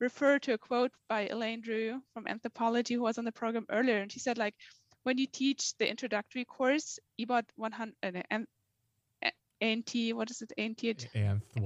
refer 0.00 0.38
to 0.40 0.54
a 0.54 0.58
quote 0.58 0.92
by 1.08 1.28
Elaine 1.28 1.60
Drew 1.60 2.00
from 2.14 2.26
anthropology 2.28 2.94
who 2.94 3.02
was 3.02 3.18
on 3.18 3.24
the 3.24 3.32
program 3.32 3.66
earlier. 3.70 3.98
And 3.98 4.10
she 4.12 4.20
said, 4.20 4.38
like, 4.38 4.54
when 5.02 5.18
you 5.18 5.26
teach 5.26 5.76
the 5.78 5.88
introductory 5.88 6.44
course, 6.44 6.98
about 7.20 7.44
100, 7.56 7.94
uh, 8.04 9.30
ANT, 9.60 9.94
what 10.12 10.30
is 10.30 10.42
it, 10.42 10.52
ANT? 10.58 10.82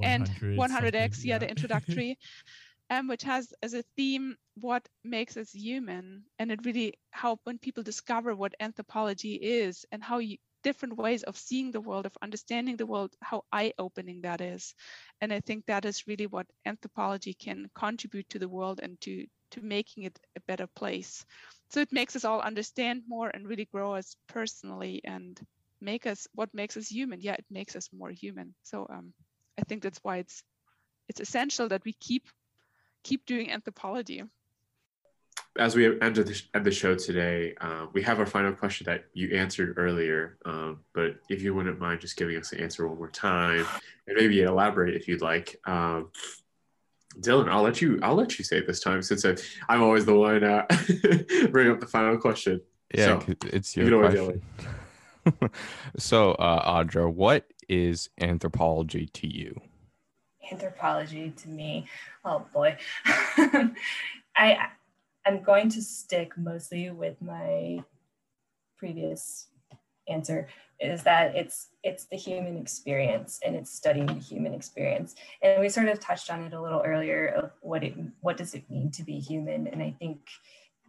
And 0.02 0.28
100, 0.28 0.58
100X, 0.58 1.24
yeah, 1.24 1.34
yeah, 1.34 1.38
the 1.38 1.48
introductory, 1.50 2.18
um, 2.90 3.08
which 3.08 3.22
has 3.22 3.52
as 3.62 3.74
a 3.74 3.82
theme 3.96 4.36
what 4.60 4.86
makes 5.04 5.36
us 5.36 5.52
human. 5.52 6.24
And 6.38 6.50
it 6.52 6.64
really 6.64 6.94
helped 7.10 7.44
when 7.46 7.58
people 7.58 7.82
discover 7.82 8.34
what 8.34 8.54
anthropology 8.60 9.34
is 9.34 9.84
and 9.92 10.02
how 10.02 10.18
you, 10.18 10.38
different 10.62 10.96
ways 10.96 11.22
of 11.22 11.36
seeing 11.36 11.70
the 11.70 11.80
world, 11.80 12.06
of 12.06 12.16
understanding 12.20 12.76
the 12.76 12.86
world, 12.86 13.14
how 13.20 13.44
eye 13.52 13.72
opening 13.78 14.22
that 14.22 14.40
is. 14.40 14.74
And 15.20 15.32
I 15.32 15.40
think 15.40 15.66
that 15.66 15.84
is 15.84 16.06
really 16.06 16.26
what 16.26 16.46
anthropology 16.66 17.34
can 17.34 17.70
contribute 17.74 18.28
to 18.30 18.38
the 18.38 18.48
world 18.48 18.80
and 18.82 19.00
to, 19.02 19.26
to 19.52 19.60
making 19.60 20.04
it 20.04 20.18
a 20.36 20.40
better 20.40 20.66
place. 20.66 21.24
So 21.70 21.80
it 21.80 21.92
makes 21.92 22.16
us 22.16 22.24
all 22.24 22.40
understand 22.40 23.02
more 23.08 23.28
and 23.28 23.46
really 23.48 23.66
grow 23.66 23.94
us 23.94 24.16
personally 24.28 25.00
and 25.04 25.40
make 25.80 26.06
us 26.06 26.26
what 26.34 26.54
makes 26.54 26.76
us 26.76 26.88
human. 26.88 27.20
Yeah, 27.20 27.34
it 27.34 27.46
makes 27.50 27.76
us 27.76 27.88
more 27.92 28.10
human. 28.10 28.54
So 28.62 28.86
um, 28.90 29.12
I 29.58 29.62
think 29.62 29.82
that's 29.82 30.00
why 30.02 30.18
it's 30.18 30.42
it's 31.08 31.20
essential 31.20 31.68
that 31.68 31.84
we 31.84 31.92
keep 31.94 32.28
keep 33.04 33.26
doing 33.26 33.50
anthropology 33.50 34.22
as 35.58 35.74
we 35.74 36.00
end 36.00 36.16
the, 36.16 36.42
end 36.54 36.64
the 36.64 36.70
show 36.70 36.94
today, 36.94 37.54
uh, 37.60 37.86
we 37.92 38.02
have 38.02 38.18
our 38.18 38.26
final 38.26 38.52
question 38.52 38.86
that 38.86 39.04
you 39.12 39.36
answered 39.36 39.74
earlier. 39.76 40.38
Um, 40.44 40.80
but 40.94 41.16
if 41.28 41.42
you 41.42 41.54
wouldn't 41.54 41.78
mind 41.78 42.00
just 42.00 42.16
giving 42.16 42.36
us 42.36 42.50
the 42.50 42.60
answer 42.60 42.88
one 42.88 42.98
more 42.98 43.10
time, 43.10 43.66
and 44.06 44.16
maybe 44.16 44.42
elaborate 44.42 44.94
if 44.94 45.08
you'd 45.08 45.22
like. 45.22 45.60
Um, 45.66 46.10
Dylan, 47.20 47.50
I'll 47.50 47.62
let 47.62 47.82
you. 47.82 47.98
I'll 48.02 48.14
let 48.14 48.38
you 48.38 48.44
say 48.44 48.58
it 48.58 48.66
this 48.66 48.80
time 48.80 49.02
since 49.02 49.26
I, 49.26 49.34
am 49.68 49.82
always 49.82 50.06
the 50.06 50.14
one 50.14 50.42
uh, 50.42 50.64
bring 51.50 51.70
up 51.70 51.80
the 51.80 51.86
final 51.86 52.16
question. 52.16 52.62
Yeah, 52.94 53.20
so, 53.20 53.34
it's 53.44 53.76
your 53.76 54.00
question. 54.00 54.42
so, 55.98 56.32
uh, 56.32 56.82
Audra, 56.82 57.12
what 57.12 57.46
is 57.68 58.08
anthropology 58.20 59.06
to 59.06 59.26
you? 59.26 59.60
Anthropology 60.50 61.30
to 61.36 61.48
me, 61.48 61.86
oh 62.24 62.46
boy, 62.52 62.76
I 64.36 64.68
I'm 65.26 65.42
going 65.42 65.68
to 65.70 65.82
stick 65.82 66.36
mostly 66.36 66.90
with 66.90 67.20
my 67.22 67.82
previous 68.76 69.46
answer 70.08 70.48
is 70.80 71.04
that 71.04 71.36
it's 71.36 71.68
it's 71.84 72.06
the 72.06 72.16
human 72.16 72.56
experience 72.56 73.38
and 73.44 73.54
it's 73.54 73.72
studying 73.72 74.06
the 74.06 74.14
human 74.14 74.52
experience. 74.52 75.14
And 75.40 75.60
we 75.60 75.68
sort 75.68 75.88
of 75.88 76.00
touched 76.00 76.30
on 76.30 76.42
it 76.42 76.52
a 76.52 76.60
little 76.60 76.82
earlier 76.84 77.28
of 77.28 77.52
what 77.60 77.84
it 77.84 77.94
what 78.20 78.36
does 78.36 78.54
it 78.54 78.68
mean 78.68 78.90
to 78.92 79.04
be 79.04 79.18
human? 79.18 79.68
And 79.68 79.82
i 79.82 79.94
think 79.98 80.18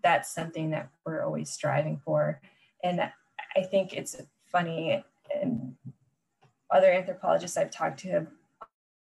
that's 0.04 0.34
something 0.34 0.72
that 0.72 0.90
we're 1.06 1.24
always 1.24 1.50
striving 1.50 2.02
for. 2.04 2.42
And 2.84 3.02
i 3.56 3.62
think 3.62 3.94
it's 3.94 4.20
funny 4.52 5.04
and 5.42 5.76
other 6.72 6.92
anthropologists 6.92 7.58
i've 7.58 7.72
talked 7.72 8.00
to 8.00 8.10
have 8.10 8.28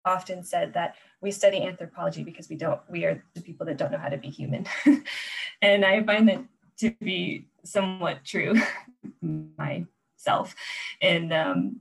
often 0.05 0.43
said 0.43 0.73
that 0.73 0.95
we 1.21 1.31
study 1.31 1.63
anthropology 1.63 2.23
because 2.23 2.49
we 2.49 2.55
don't 2.55 2.81
we 2.89 3.05
are 3.05 3.23
the 3.33 3.41
people 3.41 3.65
that 3.65 3.77
don't 3.77 3.91
know 3.91 3.97
how 3.97 4.09
to 4.09 4.17
be 4.17 4.29
human. 4.29 4.65
And 5.63 5.85
i 5.85 6.01
find 6.01 6.27
that 6.27 6.43
to 6.79 6.89
be 6.99 7.45
somewhat 7.63 8.25
true 8.25 8.55
myself. 9.57 10.55
And 11.01 11.31
um, 11.31 11.79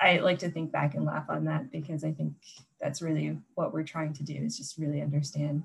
i 0.00 0.18
like 0.18 0.38
to 0.40 0.50
think 0.50 0.70
back 0.70 0.94
and 0.94 1.04
laugh 1.04 1.24
on 1.28 1.46
that 1.46 1.72
because 1.72 2.04
i 2.04 2.12
think 2.12 2.34
that's 2.80 3.00
really 3.00 3.38
what 3.54 3.72
we're 3.72 3.82
trying 3.82 4.12
to 4.12 4.22
do 4.22 4.34
is 4.34 4.58
just 4.58 4.76
really 4.76 5.00
understand 5.00 5.64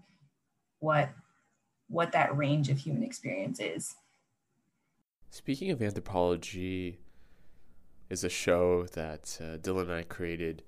what 0.80 1.10
what 1.88 2.14
that 2.14 2.36
range 2.36 2.70
of 2.70 2.78
human 2.78 3.04
experience 3.04 3.60
is. 3.60 3.96
Speaking 5.30 5.72
of 5.72 5.82
anthropology 5.82 7.00
is 8.10 8.24
a 8.24 8.30
show 8.30 8.86
that 8.94 9.38
uh, 9.40 9.58
dylan 9.58 9.84
and 9.84 9.94
i 9.94 10.04
created 10.04 10.64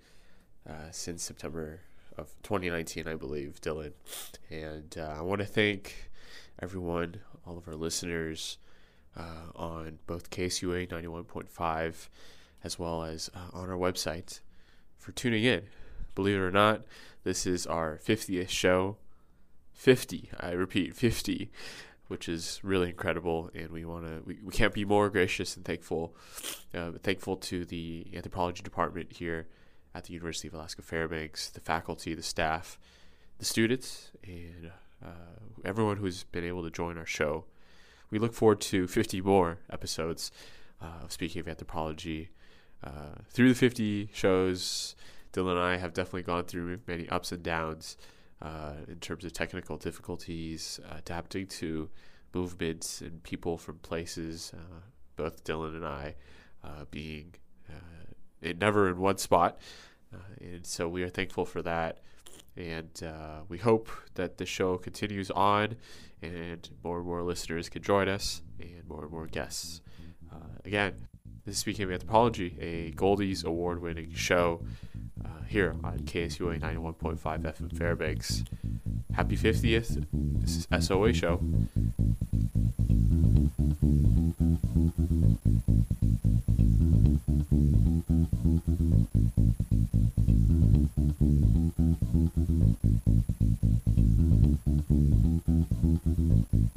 uh, 0.70 0.92
since 0.92 1.24
September 1.24 1.82
of 2.18 2.34
2019, 2.44 3.08
I 3.08 3.16
believe, 3.16 3.60
Dylan. 3.62 3.94
And 4.50 4.96
uh, 4.98 5.16
I 5.18 5.22
want 5.22 5.40
to 5.40 5.46
thank 5.46 6.10
everyone, 6.62 7.18
all 7.46 7.58
of 7.58 7.68
our 7.68 7.76
listeners 7.76 8.58
uh, 9.18 9.52
on 9.56 10.00
both 10.08 10.30
KSUA 10.30 10.90
91.5 10.90 12.08
as 12.64 12.80
well 12.80 13.04
as 13.04 13.30
uh, 13.36 13.58
on 13.58 13.70
our 13.70 13.78
website 13.78 14.40
for 14.98 15.12
tuning 15.12 15.44
in. 15.44 15.64
Believe 16.16 16.36
it 16.36 16.40
or 16.40 16.52
not, 16.52 16.84
this 17.24 17.46
is 17.46 17.66
our 17.68 18.00
50th 18.06 18.50
show. 18.50 18.98
50, 19.74 20.30
I 20.40 20.52
repeat, 20.52 20.96
50 20.96 21.52
which 22.08 22.30
is 22.30 22.60
really 22.64 22.90
incredible. 22.90 23.50
And 23.56 23.72
we 23.72 23.86
want 23.86 24.06
to, 24.06 24.22
we, 24.24 24.38
we 24.44 24.52
can't 24.52 24.74
be 24.74 24.86
more 24.86 25.10
gracious 25.10 25.56
and 25.56 25.66
thankful, 25.66 26.16
uh, 26.74 26.92
thankful 27.02 27.38
to 27.38 27.66
the 27.66 28.06
anthropology 28.14 28.62
department 28.62 29.14
here 29.14 29.48
at 29.96 30.06
the 30.06 30.14
University 30.14 30.48
of 30.48 30.54
Alaska 30.54 30.82
Fairbanks, 30.82 31.50
the 31.50 31.60
faculty, 31.60 32.14
the 32.14 32.24
staff, 32.24 32.80
the 33.38 33.46
students, 33.46 34.12
and 34.24 34.72
uh, 35.04 35.08
everyone 35.66 35.98
who's 35.98 36.24
been 36.26 36.44
able 36.44 36.64
to 36.64 36.72
join 36.72 36.98
our 36.98 37.06
show. 37.06 37.46
We 38.10 38.20
look 38.20 38.34
forward 38.34 38.62
to 38.62 38.88
50 38.88 39.22
more 39.22 39.60
episodes 39.72 40.32
uh, 40.82 41.04
of 41.04 41.12
Speaking 41.12 41.40
of 41.40 41.48
Anthropology. 41.48 42.30
Uh, 42.84 43.16
through 43.30 43.50
the 43.50 43.56
50 43.56 44.10
shows, 44.14 44.96
Dylan 45.32 45.52
and 45.52 45.60
I 45.60 45.78
have 45.78 45.94
definitely 45.94 46.24
gone 46.24 46.46
through 46.46 46.80
many 46.88 47.08
ups 47.10 47.32
and 47.32 47.42
downs 47.42 47.98
uh, 48.42 48.74
in 48.88 49.00
terms 49.00 49.24
of 49.24 49.34
technical 49.34 49.78
difficulties, 49.78 50.80
adapting 50.92 51.48
to 51.48 51.90
movements 52.34 53.02
and 53.02 53.24
people 53.24 53.58
from 53.58 53.78
places, 53.80 54.52
uh, 54.54 54.80
both 55.16 55.44
Dylan 55.44 55.76
and 55.76 55.86
I 55.86 56.16
uh, 56.64 56.86
being 56.92 57.36
it 58.44 58.60
never 58.60 58.90
in 58.90 58.98
one 59.00 59.18
spot. 59.18 59.58
Uh, 60.14 60.18
and 60.42 60.66
so 60.66 60.88
we 60.88 61.04
are 61.04 61.10
thankful 61.10 61.46
for 61.46 61.62
that. 61.62 62.00
And 62.56 63.02
uh, 63.04 63.42
we 63.48 63.58
hope 63.58 63.90
that 64.14 64.38
the 64.38 64.46
show 64.46 64.78
continues 64.78 65.32
on 65.32 65.76
and 66.22 66.70
more 66.84 66.98
and 67.00 67.08
more 67.08 67.24
listeners 67.24 67.68
can 67.70 67.82
join 67.82 68.08
us 68.08 68.42
and 68.60 68.88
more 68.88 69.04
and 69.04 69.12
more 69.12 69.26
guests. 69.26 69.82
Uh, 70.32 70.38
again, 70.64 71.08
this 71.46 71.56
is 71.56 71.60
Speaking 71.60 71.86
of 71.86 71.92
Anthropology, 71.92 72.56
a 72.60 72.92
Goldies 72.92 73.44
award 73.44 73.82
winning 73.82 74.14
show 74.14 74.62
uh, 75.26 75.44
here 75.48 75.76
on 75.84 76.00
KSUA 76.00 76.62
91.5 76.62 77.18
FM 77.20 77.78
Fairbanks. 77.78 78.44
Happy 79.14 79.36
50th. 79.36 80.06
This 80.12 80.58
is 80.58 80.86
SOA 80.86 81.14
Show. 81.14 81.42
Thank 84.76 86.58
you. 86.58 86.63
Thank 92.36 92.50
you. 94.90 96.73